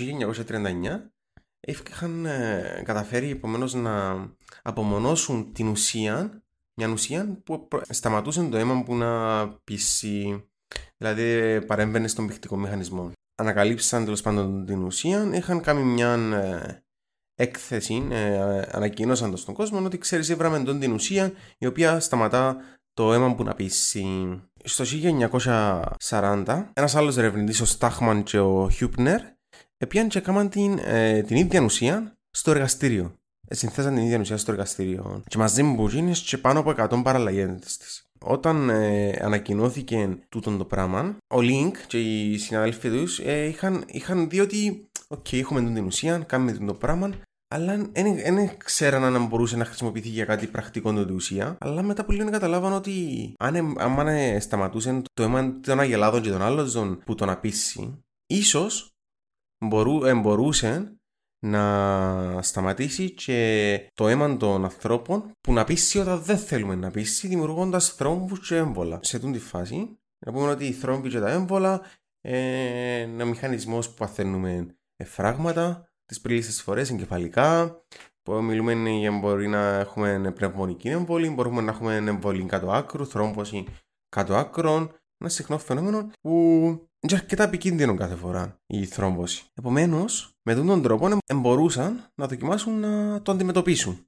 1939 0.47 1.11
είχαν 1.59 2.25
ε, 2.25 2.81
καταφέρει 2.85 3.29
επομένως 3.29 3.73
να 3.73 4.25
απομονώσουν 4.61 5.53
την 5.53 5.67
ουσία, 5.67 6.43
μια 6.79 6.87
ουσία 6.87 7.41
που 7.43 7.67
σταματούσε 7.89 8.43
το 8.43 8.57
αίμα 8.57 8.83
που 8.83 8.95
να 8.95 9.47
πείσει, 9.49 10.49
δηλαδή 10.97 11.59
παρέμβαινε 11.65 12.07
στον 12.07 12.27
πηχτικό 12.27 12.57
μηχανισμό. 12.57 13.11
Ανακαλύψαν 13.35 14.03
τέλος 14.03 14.21
πάντων 14.21 14.65
την 14.65 14.83
ουσία, 14.83 15.29
είχαν 15.33 15.61
κάνει 15.61 15.83
μια 15.83 16.13
ε, 16.13 16.83
έκθεση, 17.35 18.07
ε, 18.11 18.61
ανακοίνωσαν 18.71 19.31
το 19.31 19.37
στον 19.37 19.53
κόσμο 19.53 19.85
ότι 19.85 19.97
ξέρεις, 19.97 20.29
έβραμε 20.29 20.63
τον 20.63 20.79
την 20.79 20.93
ουσία 20.93 21.31
η 21.57 21.65
οποία 21.65 21.99
σταματά 21.99 22.57
το 22.93 23.13
αίμα 23.13 23.35
που 23.35 23.43
να 23.43 23.55
πήξει. 23.55 24.05
Στο 24.63 24.83
1940, 26.09 26.71
ένας 26.73 26.95
άλλος 26.95 27.17
ερευνητής, 27.17 27.61
ο 27.61 27.65
Στάχμαν 27.65 28.23
και 28.23 28.39
ο 28.39 28.69
Χιούπνερ, 28.69 29.21
έπιαν 29.77 30.07
και 30.07 30.17
έκαναν 30.17 30.49
την, 30.49 30.79
ε, 30.85 31.21
την 31.21 31.35
ίδια 31.35 31.61
ουσία 31.61 32.17
στο 32.31 32.51
εργαστήριο. 32.51 33.13
Ε, 33.47 33.55
συνθέσαν 33.55 33.95
την 33.95 34.03
ίδια 34.03 34.19
ουσία 34.19 34.37
στο 34.37 34.51
εργαστήριο. 34.51 35.23
Και 35.27 35.37
μαζί 35.37 35.63
με 35.63 35.73
μπουτζίνες 35.73 36.21
και 36.21 36.37
πάνω 36.37 36.59
από 36.59 36.69
100 36.69 37.01
παραλλαγέντες 37.03 37.77
της. 37.77 38.01
Όταν 38.19 38.69
ε, 38.69 39.19
ανακοινώθηκε 39.21 40.17
τούτο 40.29 40.57
το 40.57 40.65
πράγμα, 40.65 41.17
ο 41.27 41.41
Λίνκ 41.41 41.75
και 41.87 41.99
οι 41.99 42.37
συναδέλφοι 42.37 42.89
τους 42.89 43.19
ε, 43.19 43.45
είχαν, 43.45 43.83
είχαν 43.87 44.29
δει 44.29 44.39
ότι 44.39 44.87
«OK, 45.07 45.25
okay, 45.29 45.39
έχουμε 45.39 45.61
την 45.61 45.85
ουσία, 45.85 46.17
κάνουμε 46.17 46.51
το 46.51 46.73
πράγμα, 46.73 47.09
αλλά 47.47 47.89
δεν 47.93 48.57
ξέραν 48.57 49.03
αν 49.03 49.25
μπορούσε 49.25 49.57
να 49.57 49.65
χρησιμοποιηθεί 49.65 50.09
για 50.09 50.25
κάτι 50.25 50.47
πρακτικό 50.47 50.93
την 50.93 51.15
ουσία. 51.15 51.57
Αλλά 51.59 51.81
μετά 51.81 52.05
που 52.05 52.11
λίγο 52.11 52.29
καταλάβαν 52.29 52.73
ότι 52.73 53.33
αν, 53.39 53.75
αν 53.79 54.41
σταματούσε 54.41 55.01
το 55.13 55.23
αίμα 55.23 55.59
των 55.59 55.79
Αγελάδων 55.79 56.21
και 56.21 56.29
των 56.29 56.41
άλλων 56.41 57.01
που 57.05 57.15
τον 57.15 57.29
απίσει, 57.29 58.03
ίσως 58.27 58.91
μπορού, 59.65 60.19
μπορούσε 60.21 60.91
να 61.45 62.41
σταματήσει 62.41 63.11
και 63.11 63.91
το 63.93 64.07
αίμα 64.07 64.37
των 64.37 64.63
ανθρώπων 64.63 65.31
που 65.41 65.53
να 65.53 65.63
πείσει 65.63 65.99
όταν 65.99 66.21
δεν 66.21 66.37
θέλουμε 66.37 66.75
να 66.75 66.91
πείσει, 66.91 67.27
δημιουργώντας 67.27 67.89
θρόμβους 67.89 68.47
και 68.47 68.55
έμβολα. 68.55 68.99
Σε 69.03 69.17
αυτή 69.17 69.31
τη 69.31 69.39
φάση, 69.39 69.97
να 70.25 70.31
πούμε 70.31 70.49
ότι 70.49 70.65
οι 70.65 70.71
θρόμβοι 70.71 71.09
και 71.09 71.19
τα 71.19 71.29
έμβολα 71.29 71.81
είναι 72.21 72.99
ένα 72.99 73.25
μηχανισμός 73.25 73.89
που 73.89 73.95
παθαίνουμε 73.95 74.75
φράγματα 75.05 75.86
τις 76.07 76.21
πλείστες 76.21 76.51
φορές 76.51 76.81
εγκεφαλικά. 76.81 77.81
Που 78.21 78.43
μιλούμε 78.43 78.89
για 78.89 79.11
μπορεί 79.11 79.47
να 79.47 79.79
έχουμε 79.79 80.31
πνευμονική 80.35 80.87
εμβολή, 80.87 81.29
μπορούμε 81.29 81.61
να 81.61 81.71
έχουμε 81.71 81.95
εμβολή 81.95 82.45
κάτω 82.45 82.71
άκρου, 82.71 83.07
θρόμβωση 83.07 83.65
κάτω 84.09 84.35
άκρων. 84.35 84.91
Ένα 85.17 85.29
συχνό 85.29 85.57
φαινόμενο 85.57 86.11
που 86.21 86.31
είναι 86.99 87.15
αρκετά 87.15 87.43
επικίνδυνο 87.43 87.95
κάθε 87.95 88.15
φορά 88.15 88.59
η 88.67 88.85
θρόμβωση. 88.85 89.43
Επομένως, 89.53 90.31
με 90.41 90.51
αυτόν 90.51 90.67
τον 90.67 90.81
τρόπο 90.81 91.17
μπορούσαν 91.35 92.11
να 92.15 92.27
δοκιμάσουν 92.27 92.79
να 92.79 93.21
το 93.21 93.31
αντιμετωπίσουν. 93.31 94.07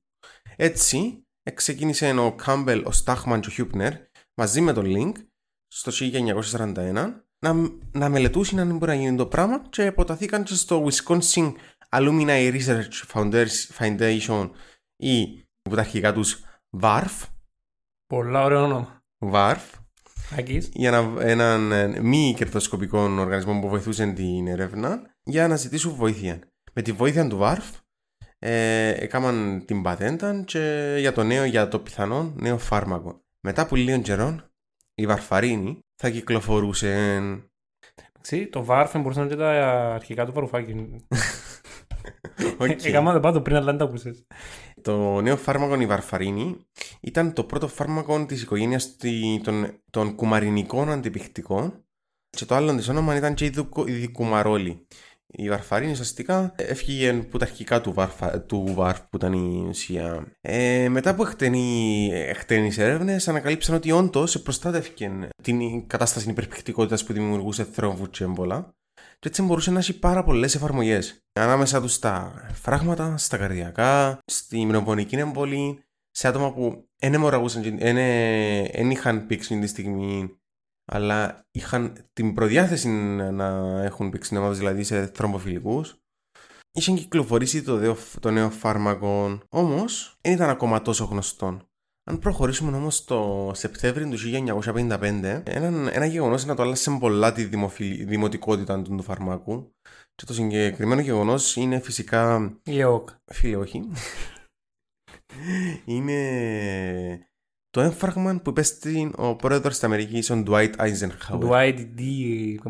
Έτσι, 0.55 1.23
ξεκίνησε 1.53 2.11
ο 2.19 2.35
Κάμπελ, 2.35 2.85
ο 2.85 2.91
Στάχμαν 2.91 3.41
και 3.41 3.47
ο 3.47 3.51
Χιούπνερ 3.51 3.93
μαζί 4.33 4.61
με 4.61 4.73
τον 4.73 4.85
Link 4.87 5.13
στο 5.67 5.91
1941 6.51 7.13
να, 7.45 7.71
να 7.91 8.09
μελετούσαν 8.09 8.59
αν 8.59 8.77
μπορεί 8.77 8.91
να 8.91 8.97
γίνει 8.97 9.17
το 9.17 9.25
πράγμα 9.25 9.61
και 9.69 9.87
αποταθήκαν 9.87 10.43
και 10.43 10.53
στο 10.53 10.87
Wisconsin 10.87 11.53
Alumni 11.89 12.59
Research 12.59 13.23
Foundation 13.77 14.49
ή 14.95 15.43
που 15.61 15.75
τα 15.75 15.81
αρχικά 15.81 16.13
τους 16.13 16.43
VARF. 16.81 17.25
Πολλά 18.07 18.43
ωραίο 18.43 18.63
όνομα. 18.63 19.03
VARF. 19.19 19.79
Για 20.73 20.89
ένα, 20.89 21.21
έναν 21.21 21.71
ε, 21.71 22.01
μη 22.01 22.33
κερδοσκοπικό 22.37 22.99
οργανισμό 22.99 23.59
που 23.59 23.69
βοηθούσε 23.69 24.05
την 24.11 24.47
έρευνα 24.47 25.15
για 25.23 25.47
να 25.47 25.55
ζητήσουν 25.55 25.93
βοήθεια. 25.93 26.39
Με 26.73 26.81
τη 26.81 26.91
βοήθεια 26.91 27.27
του 27.27 27.39
VARF 27.41 27.79
ε, 28.39 28.89
έκαναν 28.89 29.63
την 29.65 29.81
πατέντα 29.81 30.43
και 30.43 30.95
για 30.99 31.13
το 31.13 31.23
νέο, 31.23 31.43
για 31.43 31.67
το 31.67 31.79
πιθανό 31.79 32.33
νέο 32.35 32.57
φάρμακο. 32.57 33.23
Μετά 33.39 33.61
από 33.61 33.75
λίγο 33.75 34.01
καιρό, 34.01 34.39
η 34.93 35.05
βαρφαρίνη 35.05 35.79
θα 35.95 36.09
κυκλοφορούσε. 36.09 37.19
Το 38.49 38.63
βάρφ 38.63 38.97
μπορούσε 38.97 39.19
να 39.19 39.25
είναι 39.25 39.35
τα 39.35 39.49
αρχικά 39.93 40.25
του 40.25 40.33
βαρουφάκι. 40.33 40.75
Έκανα 42.83 43.13
το 43.13 43.19
πάντο 43.19 43.41
πριν 43.41 43.55
αλλά 43.55 43.65
δεν 43.65 43.77
τα 43.77 43.85
ακούσες. 43.85 44.25
Το 44.81 45.21
νέο 45.21 45.37
φάρμακο 45.37 45.81
η 45.81 45.85
βαρφαρίνη 45.85 46.55
ήταν 47.01 47.33
το 47.33 47.43
πρώτο 47.43 47.67
φάρμακο 47.67 48.25
της 48.25 48.41
οικογένειας 48.41 48.95
των, 49.43 49.81
των 49.89 50.15
κουμαρινικών 50.15 50.89
αντιπιχτικών 50.89 51.83
και 52.29 52.45
το 52.45 52.55
άλλο 52.55 52.75
της 52.75 52.89
όνομα 52.89 53.15
ήταν 53.15 53.33
και 53.33 53.45
η, 53.45 53.91
δικουμαρόλη. 53.91 54.87
Η 55.31 55.49
βαρφαρίνη 55.49 55.91
ουσιαστικά 55.91 56.53
έφυγε 56.55 57.09
από 57.09 57.37
τα 57.37 57.45
αρχικά 57.45 57.81
του, 57.81 57.93
βαρφα, 57.93 58.41
του 58.41 58.71
βαρφ 58.75 59.01
που 59.01 59.17
ήταν 59.17 59.33
η 59.33 59.65
ουσία. 59.67 60.25
Ε, 60.41 60.89
μετά 60.89 61.09
από 61.09 61.23
εκτενεί 61.27 62.73
έρευνες, 62.77 63.27
ανακαλύψαν 63.27 63.75
ότι 63.75 63.91
όντως 63.91 64.41
προστάτευε 64.41 64.89
την 65.43 65.87
κατάσταση 65.87 66.29
υπερπιχτικότητα 66.29 67.05
που 67.05 67.13
δημιουργούσε 67.13 67.63
θρόμβου 67.63 68.09
και 68.09 68.23
έμπολα 68.23 68.73
και 69.19 69.27
έτσι 69.27 69.41
μπορούσε 69.41 69.71
να 69.71 69.79
έχει 69.79 69.99
πάρα 69.99 70.23
πολλές 70.23 70.55
εφαρμογές. 70.55 71.23
Ανάμεσα 71.33 71.81
τους 71.81 71.93
στα 71.93 72.45
φράγματα, 72.53 73.17
στα 73.17 73.37
καρδιακά, 73.37 74.19
στη 74.25 74.65
μνημονική 74.65 75.15
εμβολή, 75.15 75.83
σε 76.11 76.27
άτομα 76.27 76.53
που 76.53 76.89
δεν 76.97 77.13
αιμορραγούσαν, 77.13 77.77
δεν 77.79 78.89
είχαν 78.89 79.25
πήξει 79.27 79.59
τη 79.59 79.67
στιγμή, 79.67 80.39
αλλά 80.91 81.45
είχαν 81.51 82.09
την 82.13 82.33
προδιάθεση 82.33 82.87
να 82.89 83.45
έχουν 83.83 84.09
πήξει 84.09 84.33
νευμάτες, 84.33 84.57
δηλαδή 84.57 84.83
σε 84.83 85.05
θρομβοφιλικού. 85.05 85.85
Είχαν 86.71 86.95
κυκλοφορήσει 86.95 87.63
το, 87.63 87.95
το 88.19 88.31
νέο 88.31 88.49
φάρμακο, 88.49 89.39
όμως 89.49 90.17
δεν 90.21 90.33
ήταν 90.33 90.49
ακόμα 90.49 90.81
τόσο 90.81 91.05
γνωστό. 91.05 91.61
Αν 92.09 92.19
προχωρήσουμε 92.19 92.77
όμως 92.77 93.03
το 93.03 93.51
Σεπτέμβριο 93.53 94.09
του 94.09 94.17
1955, 94.17 95.41
ένα, 95.45 95.91
ένα 95.93 96.05
γεγονός 96.05 96.41
είναι 96.41 96.51
να 96.51 96.57
το 96.57 96.63
άλλασε 96.63 96.97
πολλά 96.99 97.33
τη 97.33 97.43
δημοτικότητα 98.05 98.81
του 98.81 99.01
φαρμάκου. 99.01 99.73
Και 100.15 100.25
το 100.25 100.33
συγκεκριμένο 100.33 101.01
γεγονός 101.01 101.55
είναι 101.55 101.79
φυσικά. 101.79 102.53
Ιεόκ. 102.63 103.09
Φίλε, 103.25 103.55
όχι. 103.55 103.89
είναι 105.85 107.28
το 107.69 107.81
έμφραγμα 107.81 108.39
που 108.39 108.49
υπέστη 108.49 109.11
ο 109.15 109.35
πρόεδρος 109.35 109.73
της 109.73 109.83
Αμερικής, 109.83 110.29
ο 110.29 110.43
Dwight 110.47 110.75
Eisenhower. 110.75 111.39
Dwight 111.39 111.87
D. 111.97 112.01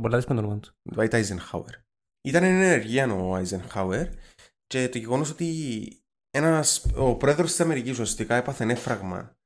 Πολλά 0.01 0.15
δύσκολο 0.18 0.39
όνομα 0.39 0.60
του. 0.60 0.72
Dwight 0.96 1.10
Eisenhower. 1.10 1.74
Ήταν 2.22 2.44
ενεργεία 2.44 3.13
ο 3.13 3.38
Eisenhower 3.38 4.08
και 4.68 4.89
το 4.89 4.98
γεγονός 4.98 5.29
ότι 5.29 5.88
ένας, 6.32 6.86
ο 6.96 7.15
πρόεδρος 7.15 7.50
της 7.50 7.60
Αμερικής 7.60 7.91
ουσιαστικά 7.91 8.36
έπαθε 8.36 8.65
έφραγμα. 8.65 9.38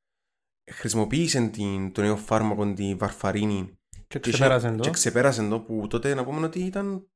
Χρησιμοποίησε 0.71 1.47
την, 1.47 1.91
το 1.91 2.01
νέο 2.01 2.17
φάρμακο, 2.17 2.73
τη 2.73 2.95
βαρφαρίνη. 2.95 3.77
Και 4.07 4.19
ξεπέρασε 4.19 4.71
το. 4.71 4.83
Και 4.83 4.89
ξεπέρασε 4.89 5.47
το 5.47 5.59
που 5.59 5.87
τότε 5.87 6.13
να 6.13 6.25
πούμε 6.25 6.45
ότι 6.45 6.59
ήταν. 6.59 7.07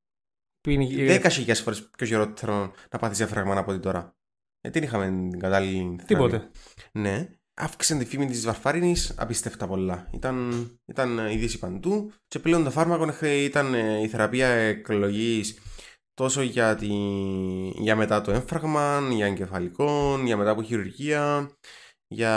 Δέκα 0.96 1.30
χιλιάδες 1.30 1.62
φορές 1.62 1.90
πιο 1.90 2.06
χειρότερο 2.06 2.74
να 2.92 3.00
πάθεις 3.00 3.20
έφραγμα 3.20 3.58
από 3.58 3.72
ότι 3.72 3.80
τώρα. 3.80 4.18
Γιατί 4.62 4.80
δεν 4.80 4.88
είχαμε 4.88 5.30
την 5.30 5.40
κατάλληλη. 5.40 6.00
Τίποτε. 6.06 6.50
Ναι. 6.92 7.30
Αύξησε 7.60 7.98
τη 7.98 8.06
φήμη 8.06 8.26
της 8.26 8.46
βαρφαρίνη 8.46 8.96
απίστευτα 9.16 9.68
πολλά. 9.68 10.10
Ήταν, 10.14 10.68
ήταν 10.86 11.18
είδηση 11.18 11.60
παντού. 11.60 12.12
Και 12.28 12.40
πλέον 12.40 12.64
το 12.64 12.72
φάρμακο 12.72 13.26
ήταν 13.26 13.74
ε, 13.74 14.02
η 14.02 14.08
θεραπεία 14.08 14.48
εκλογής 14.48 15.60
τόσο 16.14 16.42
για, 16.42 16.76
τη, 16.76 16.88
για 17.78 17.96
μετά 17.96 18.22
το 18.22 18.32
έμφραγμα, 18.32 19.08
για 19.12 19.26
εγκεφαλικό, 19.26 20.20
για 20.26 20.38
μετά 20.38 20.50
από 20.50 20.64
χειρουργία, 20.64 21.52
για 22.08 22.34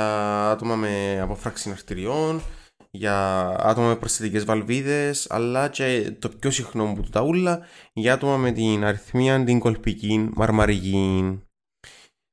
άτομα 0.50 0.76
με 0.76 1.20
απόφραξη 1.20 1.70
αρτηριών, 1.70 2.42
για 2.90 3.46
άτομα 3.58 3.88
με 3.88 3.96
προσθετικές 3.96 4.44
βαλβίδες, 4.44 5.26
αλλά 5.30 5.68
και 5.68 6.16
το 6.18 6.28
πιο 6.28 6.50
συχνό 6.50 6.92
που 6.94 7.02
του 7.02 7.10
τα 7.10 7.22
ούλα, 7.22 7.66
για 7.92 8.12
άτομα 8.12 8.36
με 8.36 8.52
την 8.52 8.84
αριθμία 8.84 9.44
την 9.44 9.58
κολπική 9.58 10.30
μαρμαρική. 10.34 11.40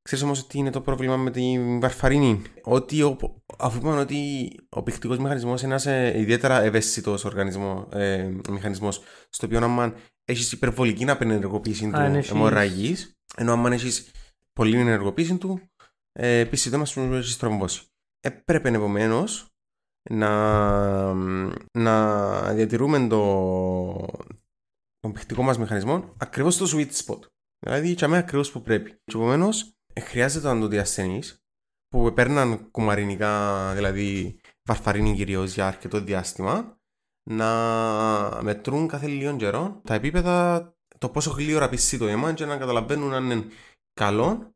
Ξέρεις 0.07 0.23
όμως 0.23 0.47
τι 0.47 0.57
είναι 0.57 0.69
το 0.69 0.81
πρόβλημα 0.81 1.17
με 1.17 1.31
την 1.31 1.79
βαρφαρίνη; 1.79 2.41
Ότι 2.63 3.01
ο, 3.01 3.17
αφού 3.57 3.77
είπαμε 3.77 3.99
ότι 3.99 4.49
ο 4.69 4.83
πηχτικό 4.83 5.13
μηχανισμός 5.13 5.61
είναι 5.61 5.71
ένας 5.71 5.85
ε, 5.85 6.19
ιδιαίτερα 6.19 6.61
ευαίσθητος 6.61 7.25
ε, 7.89 8.33
μηχανισμός, 8.49 9.01
στο 9.29 9.45
οποίο 9.45 9.63
αν 9.63 9.95
έχεις 10.25 10.51
υπερβολική 10.51 11.09
απενεργοποίηση 11.09 11.91
του 11.91 11.99
αιμορραγής, 12.31 13.17
ενώ 13.35 13.53
αν 13.53 13.71
έχεις 13.71 14.11
πολύ 14.53 14.79
ενεργοποίηση 14.79 15.37
του, 15.37 15.61
ε, 16.11 16.39
επίσης 16.39 16.69
δεν 16.71 16.79
μας 16.79 16.97
έχει 16.97 17.37
τρομβώσει. 17.37 17.81
Έπρεπε 18.19 18.69
επομένως 18.69 19.47
να, 20.09 21.13
να 21.71 22.53
διατηρούμε 22.53 23.07
το, 23.07 23.23
τον 24.99 25.11
πηχτικό 25.11 25.43
μας 25.43 25.57
μηχανισμό 25.57 26.13
ακριβώς 26.17 26.53
στο 26.53 26.65
sweet 26.77 26.91
spot. 26.91 27.19
Δηλαδή, 27.59 27.93
τσαμέ 27.93 28.17
ακριβώς 28.17 28.51
που 28.51 28.61
πρέπει. 28.61 28.89
Και 28.89 29.15
επομένως, 29.15 29.76
χρειάζεται 29.99 30.53
να 30.53 30.59
το 30.59 30.67
διασθενείς 30.67 31.41
που 31.87 32.13
παίρναν 32.13 32.71
κουμαρινικά, 32.71 33.73
δηλαδή 33.73 34.39
βαρφαρίνη 34.63 35.15
κυρίως 35.15 35.53
για 35.53 35.67
αρκετό 35.67 36.01
διάστημα, 36.01 36.79
να 37.29 37.49
μετρούν 38.43 38.87
κάθε 38.87 39.07
λίγο 39.07 39.35
καιρό 39.35 39.81
τα 39.83 39.93
επίπεδα, 39.93 40.75
το 40.97 41.09
πόσο 41.09 41.31
γλύωρα 41.31 41.69
πισεί 41.69 41.97
το 41.97 42.07
αίμα 42.07 42.33
και 42.33 42.45
να 42.45 42.57
καταλαβαίνουν 42.57 43.13
αν 43.13 43.31
είναι 43.31 43.45
καλό, 43.93 44.55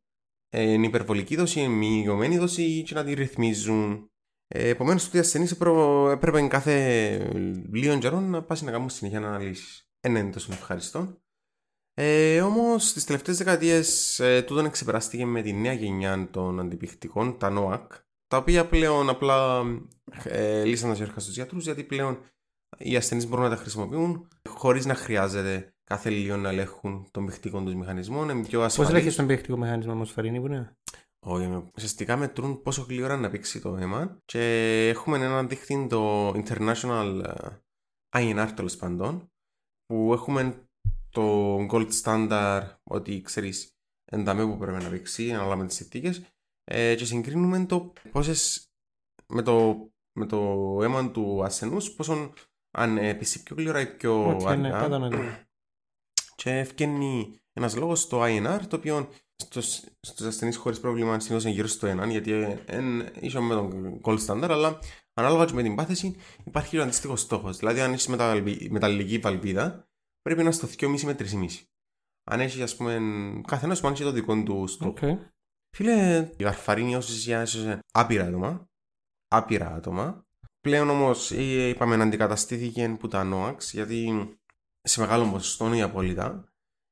είναι 0.55 0.85
υπερβολική 0.85 1.35
δόση, 1.35 1.59
είναι 1.59 1.73
μειωμένη 1.73 2.37
δόση 2.37 2.83
και 2.83 2.93
να 2.93 3.03
τη 3.03 3.13
ρυθμίζουν. 3.13 4.11
Ε, 4.47 4.69
Επομένως, 4.69 5.03
το 5.03 5.09
διασθενείς 5.11 5.51
έπρεπε 6.11 6.47
κάθε 6.47 7.17
λίγο 7.71 7.97
καιρό 7.97 8.19
να 8.19 8.43
πας 8.43 8.61
να 8.61 8.71
κάνουν 8.71 8.89
συνεχεία 8.89 9.17
αναλύσεις. 9.17 9.89
Δεν 10.01 10.15
είναι 10.15 10.31
τόσο 10.31 10.53
ευχαριστώ. 10.53 11.21
Ε, 12.03 12.41
Όμως 12.41 12.87
στις 12.87 13.05
τελευταίες 13.05 13.37
δεκαετίες 13.37 14.19
ε, 14.19 14.41
τούτον 14.41 14.65
εξεπεράστηκε 14.65 15.25
με 15.25 15.41
τη 15.41 15.53
νέα 15.53 15.73
γενιά 15.73 16.27
των 16.31 16.59
αντιπιχτικών, 16.59 17.37
τα 17.37 17.53
NOAC, 17.57 17.87
τα 18.27 18.37
οποία 18.37 18.67
πλέον 18.67 19.09
απλά 19.09 19.63
ε, 20.23 20.63
λύσαν 20.63 20.89
τα 20.89 20.95
ζέρχα 20.95 21.19
στους 21.19 21.35
γιατρούς 21.35 21.63
γιατί 21.63 21.83
πλέον 21.83 22.19
οι 22.77 22.95
ασθενείς 22.95 23.27
μπορούν 23.27 23.43
να 23.43 23.49
τα 23.49 23.55
χρησιμοποιούν 23.55 24.27
χωρίς 24.49 24.85
να 24.85 24.95
χρειάζεται 24.95 25.73
κάθε 25.83 26.09
λίγο 26.09 26.37
να 26.37 26.49
ελέγχουν 26.49 27.07
των 27.11 27.25
πιχτικών 27.25 27.65
τους 27.65 27.75
μηχανισμών. 27.75 28.45
Πώς 28.51 28.77
ελέγχεις 28.77 29.15
τον 29.15 29.27
πιχτικό 29.27 29.57
μηχανισμό 29.57 29.91
όμω, 29.91 30.05
Φαρίνη, 30.05 30.39
που 30.39 30.45
είναι; 30.45 30.77
Όχι, 31.19 31.69
ουσιαστικά 31.75 32.17
μετρούν 32.17 32.61
πόσο 32.61 32.85
γλυόρα 32.89 33.17
να 33.17 33.29
πήξει 33.29 33.61
το 33.61 33.75
αίμα 33.75 34.17
και 34.25 34.41
έχουμε 34.87 35.17
ένα 35.17 35.43
δίχτυ 35.43 35.87
το 35.89 36.29
International 36.29 37.21
ε, 37.23 37.57
INR 38.17 38.49
τέλος 38.55 38.75
πάντων 38.75 39.31
που 39.85 40.13
έχουμε 40.13 40.65
το 41.11 41.55
gold 41.71 41.89
standard 42.03 42.75
ότι 42.83 43.21
ξέρεις 43.21 43.75
ενταμέ 44.05 44.45
που 44.45 44.57
πρέπει 44.57 44.83
να 44.83 44.89
πήξει 44.89 45.31
ανάλογα 45.31 45.55
με 45.55 45.65
τις 45.65 45.75
συνθήκες. 45.75 46.21
Ε, 46.63 46.95
και 46.95 47.05
συγκρίνουμε 47.05 47.65
το 47.65 47.93
πόσες 48.11 48.71
με 49.27 49.41
το, 49.41 49.87
με 50.11 50.25
το 50.25 50.37
αίμα 50.81 51.11
του 51.11 51.43
ασθενούς 51.43 51.91
πόσο 51.91 52.33
αν 52.71 52.97
ε, 52.97 53.13
πέσει 53.13 53.43
πιο 53.43 53.55
γλυόρα 53.55 53.79
ή 53.79 53.95
πιο 53.95 54.37
okay, 54.37 54.45
αργά. 54.45 54.97
ναι, 54.97 55.45
και 56.35 56.49
ευκαινεί 56.49 57.39
ένας 57.53 57.75
λόγος 57.75 58.07
το 58.07 58.23
INR 58.23 58.59
το 58.67 58.75
οποίο 58.75 59.09
στους, 59.35 59.81
στους 59.99 60.25
ασθενείς 60.25 60.57
χωρίς 60.57 60.79
πρόβλημα 60.79 61.19
συνήθως 61.19 61.43
είναι 61.43 61.53
γύρω 61.53 61.67
στο 61.67 62.03
1 62.03 62.09
γιατί 62.09 62.31
είναι 62.71 63.11
ίσο 63.19 63.41
με 63.41 63.53
τον 63.53 64.01
gold 64.03 64.25
standard 64.25 64.49
αλλά 64.49 64.79
ανάλογα 65.13 65.45
και 65.45 65.53
με 65.53 65.61
την 65.61 65.75
πάθηση 65.75 66.15
υπάρχει 66.45 66.77
ο 66.77 66.81
αντίστοιχος 66.83 67.21
στόχος. 67.21 67.57
Δηλαδή 67.57 67.81
αν 67.81 67.93
είσαι 67.93 68.09
μεταλλική 68.69 69.17
βαλβίδα 69.17 69.90
πρέπει 70.21 70.39
να 70.39 70.45
είναι 70.45 70.51
στο 70.51 70.67
2,5 70.67 71.01
με 71.01 71.15
3,5. 71.19 71.47
Αν 72.23 72.39
έχεις, 72.39 72.61
ας 72.61 72.75
πούμε, 72.75 72.99
καθένας 73.47 73.79
που 73.79 73.87
έχει 73.87 74.03
το 74.03 74.11
δικό 74.11 74.43
του 74.43 74.67
στόχο. 74.67 74.93
Okay. 75.01 75.17
Φίλε, 75.75 76.29
η 76.37 76.43
Βαρφαρίνη 76.43 76.95
όσοι 76.95 77.31
είναι 77.31 77.79
άπειρα 77.91 78.25
άτομα. 78.25 78.69
Άπειρα 79.27 79.73
άτομα. 79.73 80.25
Πλέον 80.61 80.89
όμως 80.89 81.31
είπαμε 81.31 81.95
να 81.95 82.03
αντικαταστήθηκε 82.03 82.95
που 82.99 83.07
τα 83.07 83.29
NOAX 83.33 83.57
γιατί 83.71 84.29
σε 84.81 84.99
μεγάλο 84.99 85.31
ποσοστό 85.31 85.65
είναι 85.65 85.81
απόλυτα. 85.81 86.45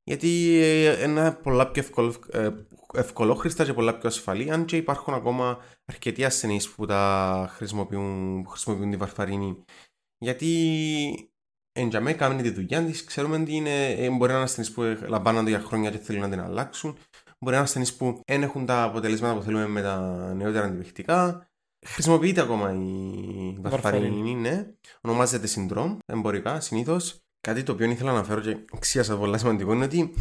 Γιατί 0.03 0.59
είναι 1.03 1.31
πολλά 1.31 1.71
πιο 1.71 1.81
εύκολο, 1.81 2.15
ε, 2.31 2.49
ευκολόχρηστα 2.93 3.65
και 3.65 3.73
πολλά 3.73 3.97
πιο 3.97 4.09
ασφαλή. 4.09 4.51
Αν 4.51 4.65
και 4.65 4.77
υπάρχουν 4.77 5.13
ακόμα 5.13 5.57
αρκετοί 5.85 6.25
ασθενείς 6.25 6.69
που 6.69 6.85
τα 6.85 7.45
χρησιμοποιούν, 7.51 8.41
που 8.43 8.49
χρησιμοποιούν 8.49 8.91
τη 8.91 8.97
βαρφαρίνη. 8.97 9.63
Γιατί 10.17 11.33
Εν 11.71 11.89
τζαμέ 11.89 12.13
κάνει 12.13 12.41
τη 12.41 12.49
δουλειά 12.49 12.85
της, 12.85 13.03
ξέρουμε 13.03 13.37
ότι 13.37 13.55
είναι, 13.55 13.85
ε, 13.85 14.09
μπορεί 14.09 14.31
να 14.31 14.35
είναι 14.35 14.43
ασθενείς 14.43 14.71
που 14.71 14.81
λαμβάνονται 15.07 15.49
για 15.49 15.59
χρόνια 15.59 15.91
και 15.91 15.97
θέλουν 15.97 16.21
να 16.21 16.29
την 16.29 16.39
αλλάξουν. 16.39 16.91
Μπορεί 17.39 17.51
να 17.51 17.51
είναι 17.51 17.63
ασθενείς 17.63 17.95
που 17.95 18.21
δεν 18.25 18.43
έχουν 18.43 18.65
τα 18.65 18.83
αποτελέσματα 18.83 19.35
που 19.35 19.41
θέλουμε 19.41 19.67
με 19.67 19.81
τα 19.81 19.99
νεότερα 20.33 20.65
αντιπιχτικά. 20.65 21.47
Χρησιμοποιείται 21.85 22.41
ακόμα 22.41 22.73
η 22.73 23.57
βαρφαρίνη, 23.59 24.35
ναι. 24.35 24.67
Ονομάζεται 25.01 25.47
συντρόμ 25.47 25.97
εμπορικά 26.05 26.59
συνήθως. 26.59 27.19
Κάτι 27.41 27.63
το 27.63 27.71
οποίο 27.71 27.89
ήθελα 27.89 28.11
να 28.11 28.17
αναφέρω 28.17 28.41
και 28.41 28.57
εξίασα 28.73 29.17
πολύ 29.17 29.37
σημαντικό 29.39 29.73
είναι 29.73 29.85
ότι 29.85 30.13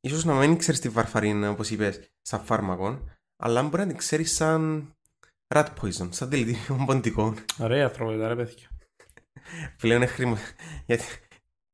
ίσως 0.00 0.24
να 0.24 0.34
μην 0.34 0.56
ξέρεις 0.56 0.80
τη 0.80 0.88
βαρφαρίνη, 0.88 1.46
όπως 1.46 1.70
είπες, 1.70 2.00
σαν 2.22 2.40
φάρμακο, 2.40 3.04
αλλά 3.36 3.62
μπορεί 3.62 3.82
να 3.82 3.86
την 3.86 3.96
ξέρεις 3.96 4.34
σαν 4.34 4.92
rat 5.54 5.66
poison, 5.80 6.08
σαν 6.10 6.28
δηλητήριο 6.28 6.76
ποντικό. 6.86 7.34
Ωραία, 7.58 7.84
ανθρώπου, 7.84 8.10
ρε 8.10 8.36
παιδιά. 8.36 8.68
Πλέον 9.76 10.02
είναι 10.02 10.10
χρήμα. 10.10 10.36
Γιατί 10.86 11.04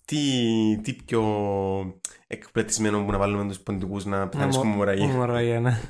τι, 0.04 0.80
τι 0.82 0.92
πιο 0.92 1.22
εκπληκτισμένο 2.26 3.04
που 3.04 3.10
να 3.10 3.18
βάλουμε 3.18 3.48
τους 3.48 3.60
ποντικούς 3.60 4.04
να 4.04 4.28
πεθάνεις 4.28 4.58
como 4.58 4.64
μοραγία. 4.64 5.06
Μοραγία, 5.06 5.60
ναι. 5.60 5.80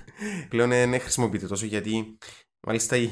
Πλέον 0.49 0.69
δεν 0.69 1.01
χρησιμοποιείται 1.01 1.47
τόσο 1.47 1.67
γιατί 1.67 2.19
μάλιστα 2.67 2.97
οι 2.97 3.09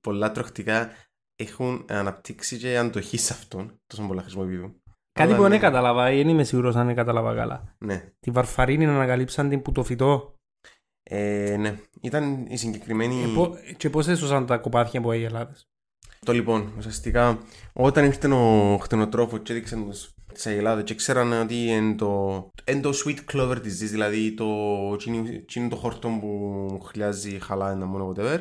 πολλά 0.00 0.32
τροχτικά 0.32 0.90
έχουν 1.36 1.84
αναπτύξει 1.88 2.56
και 2.56 2.76
αντοχή 2.76 3.18
σε 3.18 3.32
αυτόν. 3.32 3.80
Τόσο 3.86 4.06
πολλά 4.06 4.22
χρησιμοποιούν. 4.22 4.82
Κάτι 5.12 5.28
Αλλά, 5.28 5.36
που 5.36 5.42
δεν 5.42 5.50
ναι. 5.50 5.58
κατάλαβα, 5.58 6.04
δεν 6.04 6.28
είμαι 6.28 6.44
σίγουρος 6.44 6.76
αν 6.76 6.94
κατάλαβα 6.94 7.34
καλά. 7.34 7.76
Ναι. 7.78 8.12
Τη 8.20 8.30
βαρφαρίνη 8.30 8.86
να 8.86 8.94
ανακαλύψαν 8.94 9.48
την 9.48 9.62
που 9.62 9.72
το 9.72 9.84
φυτό. 9.84 10.34
Ε, 11.02 11.56
ναι, 11.56 11.78
ήταν 12.00 12.46
η 12.48 12.56
συγκεκριμένη. 12.56 13.22
Ε, 13.22 13.26
πο... 13.34 13.56
Και 13.76 13.90
πώ 13.90 14.00
έσωσαν 14.00 14.46
τα 14.46 14.58
κοπάτια 14.58 15.00
που 15.00 15.12
οι 15.12 15.24
Ελλάδες; 15.24 15.68
Το 16.24 16.32
λοιπόν, 16.32 16.72
ουσιαστικά, 16.78 17.38
όταν 17.72 18.04
ήρθε 18.04 18.28
ο 18.28 18.78
χτενοτρόφος 18.82 19.40
και 19.42 19.52
έδειξε 19.52 19.76
τι 20.34 20.50
αγελάδες 20.50 20.84
και 20.84 20.94
ξέρανε 20.94 21.40
ότι 21.40 21.54
είναι 21.54 21.94
το, 21.94 22.50
είναι 22.64 22.80
το 22.80 22.92
sweet 23.04 23.18
clover 23.32 23.56
disease, 23.56 23.90
δηλαδή 23.90 24.34
το, 24.34 24.46
είναι 25.54 25.68
το 25.68 25.76
χορτό 25.76 26.08
που 26.08 26.80
χλιάζει 26.84 27.38
χαλά 27.38 27.70
ένα 27.70 27.86
μόνο 27.86 28.12
whatever, 28.12 28.40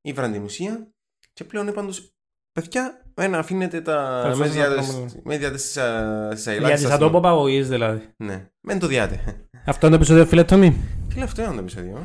ήβραν 0.00 0.32
την 0.32 0.42
ουσία 0.42 0.88
και 1.32 1.44
πλέον 1.44 1.68
είπαν 1.68 1.86
τους 1.86 2.14
παιδιά, 2.52 3.04
ένα 3.14 3.38
αφήνετε 3.38 3.80
τα 3.80 4.34
μέντια 5.22 5.50
της 5.50 5.76
αγελάδες. 5.76 6.80
Γιατί 6.80 6.84
θα 6.84 6.98
το 6.98 7.10
πω 7.10 7.20
παγωγής 7.20 7.68
δηλαδή. 7.68 8.08
Ναι, 8.16 8.48
μεν 8.60 8.78
το 8.78 8.86
διάτε. 8.86 9.48
Αυτό 9.66 9.86
είναι 9.86 9.96
το 9.96 10.02
επεισόδιο 10.02 10.26
φίλε 10.26 10.44
Τόμι. 10.44 10.76
Φίλε 11.08 11.24
αυτό 11.24 11.42
είναι 11.42 11.52
το 11.52 11.58
επεισόδιο. 11.58 12.04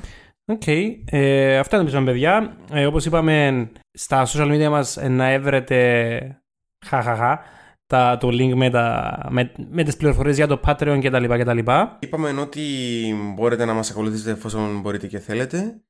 OK. 0.50 0.62
Okay. 0.66 0.96
Ε, 1.06 1.58
αυτά 1.58 1.82
είναι 1.82 1.90
το 1.90 2.04
παιδιά. 2.04 2.58
Ε, 2.72 2.86
όπως 2.86 3.06
είπαμε, 3.06 3.70
στα 3.92 4.26
social 4.28 4.52
media 4.52 4.70
μας 4.70 4.98
να 5.10 5.30
έβρετε 5.30 6.42
χαχαχα 6.86 7.42
τα, 7.86 8.18
το 8.20 8.28
link 8.28 8.54
με, 8.56 8.70
τα, 8.70 9.18
με, 9.30 9.52
με 9.70 9.84
τις 9.84 9.98
πληροφορίες 9.98 10.36
για 10.36 10.48
το 10.48 10.62
Patreon 10.66 11.00
κτλ. 11.04 11.26
κτλ. 11.26 11.58
Είπαμε 12.00 12.30
ότι 12.40 12.62
μπορείτε 13.36 13.66
να 13.66 13.74
μας 13.74 13.92
ακολουθήσετε 13.92 14.32
εφόσον 14.32 14.80
μπορείτε 14.80 15.08
και 15.08 15.20
θέλετε. 15.20 15.82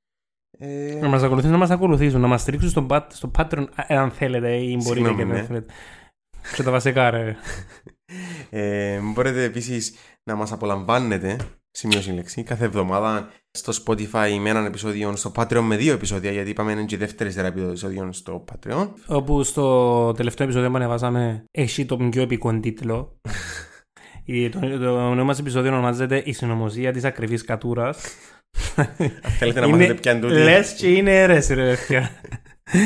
Ε... 0.58 0.98
Να 1.02 1.08
μας 1.08 1.24
ακολουθήσουν, 1.24 1.52
να 1.52 1.60
μας 1.60 1.70
ακολουθήσουν, 1.70 2.22
να 2.22 2.28
μας 2.28 2.42
στηρίξουν 2.42 2.70
στο, 2.70 2.88
στο 3.08 3.32
Patreon 3.38 3.66
αν 3.88 4.12
θέλετε 4.12 4.56
ή 4.56 4.78
μπορείτε 4.84 5.10
και 5.10 5.16
δεν 5.16 5.28
ναι. 5.28 5.44
θέλετε. 5.44 5.74
Και 6.56 6.64
τα 6.64 6.72
βασικά 6.72 7.10
ρε. 7.10 7.36
ε, 8.50 9.00
μπορείτε 9.00 9.44
επίσης 9.44 9.96
να 10.24 10.36
μας 10.36 10.52
απολαμβάνετε 10.52 11.38
σημείωση 11.72 12.12
λέξη, 12.12 12.44
κάθε 12.44 12.66
εβδομάδα 12.66 13.30
στο 13.52 13.74
Spotify 13.86 14.38
με 14.42 14.50
έναν 14.50 14.66
επεισόδιο, 14.66 15.16
στο 15.16 15.32
Patreon 15.36 15.62
με 15.62 15.76
δύο 15.76 15.94
επεισόδια, 15.94 16.32
γιατί 16.32 16.50
είπαμε 16.50 16.72
είναι 16.72 16.84
και 16.84 16.98
δεύτερη 16.98 17.32
σειρά 17.32 17.48
επεισόδιων 17.48 18.14
στο 18.14 18.44
Patreon. 18.52 18.88
Όπου 19.08 19.44
στο 19.44 20.12
τελευταίο 20.12 20.46
επεισόδιο 20.46 20.70
που 20.70 20.76
ανεβάσαμε 20.76 21.44
έχει 21.52 21.86
τον 21.86 22.10
πιο 22.10 22.22
επικό 22.22 22.60
τίτλο. 22.60 23.20
το, 24.52 24.60
το 24.60 25.14
νέο 25.14 25.26
μας 25.26 25.40
επεισόδιο 25.40 25.72
ονομάζεται 25.72 26.22
Η 26.26 26.34
συνωμοσία 26.34 26.92
της 26.92 27.04
ακριβής 27.04 27.44
κατούρας. 27.44 27.98
Θέλετε 29.40 29.60
να 29.60 29.68
μάθετε 29.68 29.94
ποια 29.94 30.12
είναι 30.12 30.22
τούτη. 30.22 30.34
Λες 30.34 30.74
και 30.74 30.88
είναι 30.88 31.12
αίρεση, 31.12 31.54
ρε 31.54 31.76
παιδιά. 31.76 32.12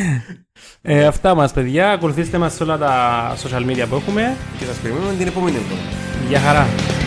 ε, 0.82 1.06
αυτά 1.06 1.36
μας 1.36 1.54
παιδιά, 1.54 1.91
ακολουθήστε 1.91 2.38
μας 2.38 2.54
σε 2.54 2.63
όλα 2.63 2.78
τα 2.78 3.36
social 3.36 3.65
media 3.69 3.86
που 3.89 3.96
έχουμε 3.96 4.38
και 4.60 4.65
σας 4.65 4.78
περιμένουμε 4.78 5.13
την 5.13 5.28
επόμενη 5.28 5.56
εβδομάδα. 5.56 5.88
Γεια 6.28 6.39
χαρά. 6.39 6.67
Bye. 6.67 7.02